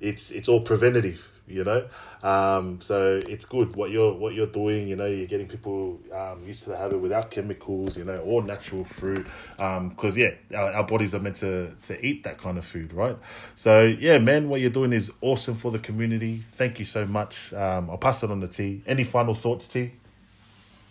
It's 0.00 0.30
it's 0.30 0.48
all 0.48 0.60
preventative 0.60 1.28
you 1.48 1.64
know? 1.64 1.88
Um, 2.22 2.80
so 2.80 3.20
it's 3.26 3.46
good 3.46 3.74
what 3.74 3.90
you're 3.90 4.12
what 4.12 4.34
you're 4.34 4.46
doing 4.46 4.86
you 4.86 4.94
know 4.94 5.06
you're 5.06 5.26
getting 5.26 5.48
people 5.48 5.98
um, 6.12 6.44
used 6.46 6.62
to 6.64 6.70
the 6.70 6.76
habit 6.76 6.98
without 6.98 7.32
chemicals 7.32 7.96
you 7.96 8.04
know 8.04 8.20
all 8.20 8.42
natural 8.42 8.84
fruit 8.84 9.26
because 9.56 10.16
um, 10.16 10.22
yeah 10.22 10.30
our, 10.54 10.72
our 10.72 10.84
bodies 10.84 11.16
are 11.16 11.20
meant 11.20 11.36
to 11.36 11.74
to 11.82 12.06
eat 12.06 12.22
that 12.22 12.38
kind 12.38 12.58
of 12.58 12.64
food 12.64 12.92
right? 12.92 13.16
So 13.56 13.82
yeah 13.82 14.18
man 14.18 14.48
what 14.48 14.60
you're 14.60 14.70
doing 14.70 14.92
is 14.92 15.12
awesome 15.20 15.56
for 15.56 15.72
the 15.72 15.80
community. 15.80 16.44
Thank 16.52 16.78
you 16.78 16.84
so 16.84 17.06
much. 17.06 17.52
Um, 17.52 17.90
i'll 17.90 17.98
pass 17.98 18.22
it 18.22 18.30
on 18.30 18.40
to 18.40 18.48
t. 18.48 18.82
Any 18.86 19.02
final 19.02 19.34
thoughts 19.34 19.66
t 19.66 19.94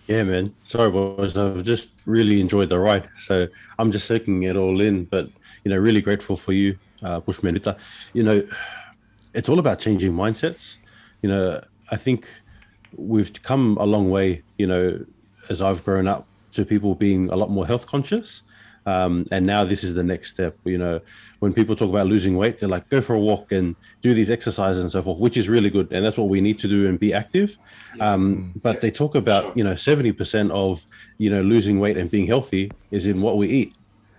yeah, 0.07 0.23
man. 0.23 0.53
Sorry, 0.63 0.89
boys. 0.89 1.37
I've 1.37 1.63
just 1.63 1.89
really 2.05 2.39
enjoyed 2.39 2.69
the 2.69 2.79
ride. 2.79 3.09
So 3.17 3.47
I'm 3.77 3.91
just 3.91 4.07
soaking 4.07 4.43
it 4.43 4.55
all 4.55 4.79
in. 4.79 5.05
But, 5.05 5.29
you 5.63 5.71
know, 5.71 5.77
really 5.77 6.01
grateful 6.01 6.37
for 6.37 6.53
you, 6.53 6.77
uh, 7.03 7.19
Bushman 7.19 7.61
You 8.13 8.23
know, 8.23 8.47
it's 9.33 9.49
all 9.49 9.59
about 9.59 9.79
changing 9.79 10.13
mindsets. 10.13 10.77
You 11.21 11.29
know, 11.29 11.61
I 11.91 11.97
think 11.97 12.27
we've 12.95 13.31
come 13.43 13.77
a 13.79 13.85
long 13.85 14.09
way, 14.09 14.43
you 14.57 14.67
know, 14.67 15.05
as 15.49 15.61
I've 15.61 15.83
grown 15.83 16.07
up 16.07 16.25
to 16.53 16.65
people 16.65 16.95
being 16.95 17.29
a 17.29 17.35
lot 17.35 17.49
more 17.49 17.67
health 17.67 17.85
conscious. 17.85 18.43
Um, 18.87 19.25
and 19.33 19.45
now 19.45 19.65
this 19.65 19.83
is 19.83 19.93
the 19.93 20.03
next 20.03 20.29
step. 20.29 20.57
You 20.63 20.77
know, 20.77 21.01
when 21.39 21.53
people 21.53 21.75
talk 21.75 21.89
about 21.89 22.07
losing 22.07 22.37
weight, 22.37 22.57
they're 22.57 22.69
like, 22.69 22.87
go 22.87 23.01
for 23.01 23.15
a 23.15 23.19
walk 23.19 23.51
and 23.51 23.75
do 24.01 24.13
these 24.13 24.31
exercises 24.31 24.81
and 24.81 24.89
so 24.89 25.03
forth, 25.03 25.19
which 25.19 25.35
is 25.35 25.49
really 25.49 25.69
good, 25.69 25.91
and 25.91 26.05
that's 26.05 26.17
what 26.17 26.29
we 26.29 26.39
need 26.39 26.57
to 26.59 26.69
do 26.69 26.87
and 26.87 26.97
be 26.97 27.13
active. 27.13 27.57
Um, 27.99 28.53
but 28.63 28.75
yeah. 28.75 28.79
they 28.79 28.91
talk 28.91 29.15
about 29.15 29.55
you 29.57 29.63
know 29.63 29.75
seventy 29.75 30.13
percent 30.13 30.51
of 30.51 30.85
you 31.17 31.29
know 31.29 31.41
losing 31.41 31.81
weight 31.81 31.97
and 31.97 32.09
being 32.09 32.25
healthy 32.25 32.71
is 32.89 33.07
in 33.07 33.21
what 33.21 33.35
we 33.35 33.47
eat. 33.49 33.75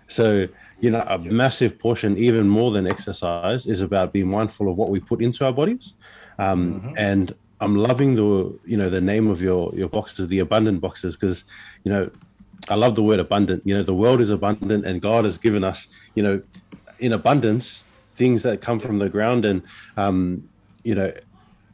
So 0.09 0.49
you 0.81 0.91
know, 0.91 1.03
a 1.09 1.19
massive 1.19 1.79
portion, 1.79 2.17
even 2.19 2.47
more 2.47 2.71
than 2.71 2.87
exercise, 2.87 3.67
is 3.67 3.81
about 3.81 4.13
being 4.13 4.29
mindful 4.29 4.71
of 4.71 4.77
what 4.77 4.91
we 4.91 5.01
put 5.01 5.23
into 5.23 5.45
our 5.47 5.53
bodies. 5.53 5.95
Um, 6.39 6.81
mm-hmm. 6.81 6.95
And 6.99 7.35
I'm 7.61 7.75
loving 7.75 8.15
the 8.17 8.57
you 8.67 8.77
know 8.77 8.91
the 8.91 9.01
name 9.01 9.29
of 9.29 9.41
your 9.41 9.73
your 9.75 9.89
boxes, 9.89 10.29
the 10.29 10.41
abundant 10.41 10.83
boxes, 10.83 11.17
because 11.17 11.45
you 11.85 11.91
know 11.91 12.11
I 12.71 12.75
love 12.75 12.95
the 12.95 13.03
word 13.03 13.19
abundant. 13.19 13.63
You 13.65 13.75
know, 13.75 13.83
the 13.83 13.95
world 13.95 14.21
is 14.21 14.31
abundant, 14.31 14.85
and 14.85 15.01
God 15.01 15.25
has 15.25 15.39
given 15.39 15.65
us, 15.65 15.89
you 16.15 16.23
know, 16.23 16.43
in 16.99 17.13
abundance 17.13 17.85
things 18.17 18.43
that 18.43 18.61
come 18.61 18.81
from 18.81 18.99
the 18.99 19.09
ground. 19.09 19.45
And, 19.45 19.63
um, 19.97 20.49
you 20.83 20.95
know, 20.95 21.13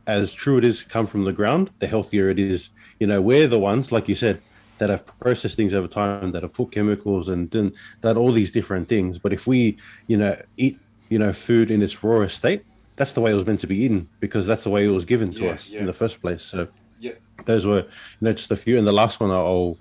as 0.07 0.33
true 0.33 0.59
it 0.59 0.65
is 0.65 0.83
come 0.83 1.07
from 1.07 1.25
the 1.25 1.33
ground, 1.33 1.71
the 1.79 1.87
healthier 1.87 2.29
it 2.29 2.39
is. 2.39 2.71
You 3.01 3.07
know, 3.07 3.21
we're 3.21 3.49
the 3.49 3.59
ones, 3.59 3.91
like 3.91 4.09
you 4.09 4.15
said, 4.15 4.41
that 4.79 4.89
have 4.89 5.07
processed 5.19 5.57
things 5.57 5.75
over 5.75 5.89
time, 5.89 6.33
that 6.33 6.43
have 6.43 6.53
put 6.53 6.73
chemicals 6.73 7.29
and 7.29 7.51
done 7.51 7.73
that 8.03 8.17
all 8.17 8.33
these 8.33 8.51
different 8.51 8.89
things. 8.89 9.19
But 9.19 9.33
if 9.33 9.47
we, 9.47 9.77
you 10.07 10.17
know, 10.17 10.41
eat, 10.57 10.79
you 11.09 11.19
know, 11.19 11.33
food 11.33 11.71
in 11.71 11.83
its 11.83 12.03
rawest 12.05 12.37
state, 12.37 12.65
that's 12.97 13.13
the 13.13 13.21
way 13.21 13.33
it 13.33 13.35
was 13.35 13.47
meant 13.47 13.61
to 13.61 13.67
be 13.67 13.77
eaten 13.77 14.09
because 14.21 14.47
that's 14.47 14.65
the 14.65 14.71
way 14.71 14.85
it 14.85 14.91
was 14.91 15.05
given 15.05 15.33
to 15.35 15.45
yeah, 15.45 15.51
us 15.51 15.71
yeah. 15.71 15.81
in 15.81 15.87
the 15.87 15.93
first 15.93 16.21
place. 16.21 16.43
So, 16.43 16.69
yeah. 17.01 17.13
those 17.45 17.67
were, 17.67 17.81
you 17.81 17.87
know, 18.21 18.33
just 18.33 18.51
a 18.51 18.57
few. 18.57 18.79
And 18.79 18.87
the 18.87 18.93
last 18.93 19.21
one 19.21 19.31
I'll 19.31 19.79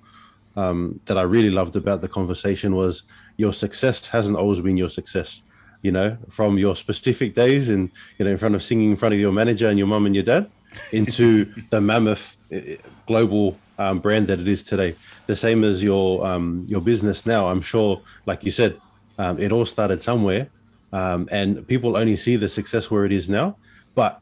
um, 0.55 0.99
that 1.05 1.17
I 1.17 1.23
really 1.23 1.49
loved 1.49 1.75
about 1.75 2.01
the 2.01 2.07
conversation 2.07 2.75
was 2.75 3.03
your 3.37 3.53
success 3.53 4.07
hasn't 4.07 4.37
always 4.37 4.61
been 4.61 4.77
your 4.77 4.89
success. 4.89 5.41
You 5.81 5.91
know, 5.91 6.17
from 6.29 6.57
your 6.57 6.77
specific 6.77 7.33
days 7.33 7.67
and 7.67 7.91
you 8.17 8.23
know 8.23 8.31
in 8.31 8.37
front 8.37 8.55
of 8.55 8.63
singing 8.63 8.91
in 8.91 8.97
front 8.97 9.13
of 9.13 9.19
your 9.19 9.33
manager 9.33 9.67
and 9.67 9.77
your 9.77 9.87
mum 9.87 10.05
and 10.05 10.15
your 10.15 10.23
dad, 10.23 10.49
into 10.91 11.51
the 11.69 11.81
mammoth 11.81 12.37
eh, 12.51 12.77
global 13.05 13.57
um, 13.77 13.99
brand 13.99 14.27
that 14.27 14.39
it 14.39 14.47
is 14.47 14.63
today. 14.63 14.95
The 15.25 15.35
same 15.35 15.63
as 15.63 15.83
your 15.83 16.25
um, 16.25 16.65
your 16.69 16.81
business 16.81 17.25
now. 17.25 17.47
I'm 17.47 17.61
sure, 17.61 18.01
like 18.25 18.43
you 18.43 18.51
said, 18.51 18.79
um, 19.17 19.39
it 19.39 19.51
all 19.51 19.65
started 19.65 20.01
somewhere, 20.01 20.49
um, 20.91 21.27
and 21.31 21.67
people 21.67 21.97
only 21.97 22.15
see 22.15 22.35
the 22.35 22.47
success 22.47 22.89
where 22.91 23.05
it 23.05 23.11
is 23.11 23.29
now. 23.29 23.57
But 23.95 24.19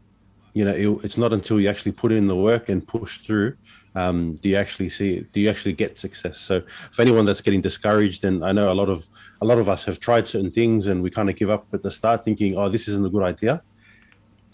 you 0.53 0.65
know, 0.65 0.73
it, 0.73 1.05
it's 1.05 1.17
not 1.17 1.31
until 1.33 1.59
you 1.59 1.69
actually 1.69 1.93
put 1.93 2.11
in 2.11 2.27
the 2.27 2.35
work 2.35 2.69
and 2.69 2.85
push 2.85 3.19
through 3.19 3.55
um, 3.95 4.35
do 4.35 4.47
you 4.49 4.55
actually 4.55 4.89
see 4.89 5.25
do 5.33 5.39
you 5.41 5.49
actually 5.49 5.73
get 5.73 5.97
success 5.97 6.39
so 6.39 6.61
for 6.91 7.01
anyone 7.01 7.25
that's 7.25 7.41
getting 7.41 7.61
discouraged 7.61 8.23
and 8.23 8.43
i 8.45 8.51
know 8.51 8.71
a 8.71 8.77
lot 8.81 8.89
of 8.89 9.07
a 9.41 9.45
lot 9.45 9.57
of 9.57 9.67
us 9.67 9.83
have 9.83 9.99
tried 9.99 10.25
certain 10.27 10.49
things 10.51 10.87
and 10.87 11.03
we 11.03 11.09
kind 11.09 11.29
of 11.29 11.35
give 11.35 11.49
up 11.49 11.65
at 11.73 11.83
the 11.83 11.91
start 11.91 12.23
thinking 12.23 12.55
oh 12.57 12.69
this 12.69 12.87
isn't 12.87 13.05
a 13.05 13.09
good 13.09 13.23
idea 13.23 13.61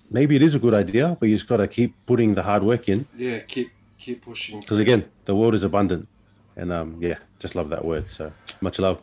maybe 0.09 0.35
it 0.35 0.41
is 0.41 0.55
a 0.55 0.59
good 0.59 0.73
idea 0.73 1.15
but 1.19 1.29
you 1.29 1.35
just 1.35 1.47
got 1.47 1.57
to 1.57 1.67
keep 1.67 1.93
putting 2.05 2.33
the 2.33 2.41
hard 2.41 2.63
work 2.63 2.89
in 2.89 3.05
Yeah, 3.15 3.39
keep 3.39 3.69
keep 3.99 4.23
pushing. 4.23 4.59
because 4.59 4.79
again 4.79 5.05
the 5.25 5.35
world 5.35 5.53
is 5.53 5.63
abundant 5.63 6.07
and 6.55 6.71
um 6.71 6.97
yeah 6.99 7.17
just 7.39 7.53
love 7.55 7.69
that 7.69 7.83
word 7.85 8.09
so 8.09 8.31
much 8.61 8.79
love 8.79 8.99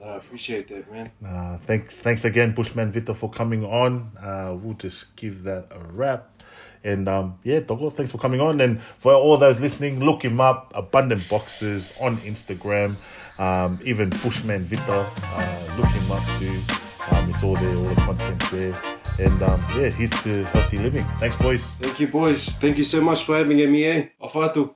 No, 0.00 0.10
I 0.10 0.16
appreciate 0.18 0.68
that, 0.68 0.84
man. 0.92 1.10
Uh, 1.24 1.56
thanks, 1.66 2.02
thanks 2.02 2.24
again, 2.26 2.52
Bushman 2.54 2.92
Vita, 2.92 3.14
for 3.14 3.30
coming 3.30 3.64
on. 3.64 4.12
Uh, 4.20 4.52
we'll 4.54 4.76
just 4.76 5.16
give 5.16 5.44
that 5.44 5.64
a 5.70 5.80
wrap. 5.80 6.28
And 6.84 7.08
um, 7.08 7.38
yeah, 7.42 7.60
Dogo, 7.60 7.90
thanks 7.90 8.12
for 8.12 8.18
coming 8.18 8.40
on. 8.40 8.60
And 8.60 8.80
for 8.98 9.14
all 9.14 9.36
those 9.38 9.58
listening, 9.60 10.00
look 10.00 10.22
him 10.22 10.40
up. 10.40 10.70
Abundant 10.74 11.28
Boxes 11.28 11.92
on 11.98 12.18
Instagram. 12.18 12.94
Um, 13.40 13.80
even 13.84 14.10
Bushman 14.10 14.64
Vita, 14.64 15.10
uh, 15.24 15.76
look 15.76 15.88
him 15.88 16.12
up 16.12 16.24
too. 16.38 16.60
Um, 17.10 17.30
it's 17.30 17.42
all 17.42 17.54
there, 17.54 17.76
all 17.76 17.94
the 17.94 18.02
content's 18.02 18.50
there. 18.50 18.80
And 19.18 19.42
um, 19.42 19.60
yeah, 19.76 19.90
here's 19.90 20.10
to 20.22 20.44
healthy 20.44 20.76
living. 20.78 21.04
Thanks, 21.18 21.36
boys. 21.36 21.64
Thank 21.76 22.00
you, 22.00 22.08
boys. 22.08 22.48
Thank 22.60 22.78
you 22.78 22.84
so 22.84 23.00
much 23.00 23.24
for 23.24 23.36
having 23.36 23.56
me, 23.56 23.84
eh? 23.84 24.08
Afatu. 24.22 24.70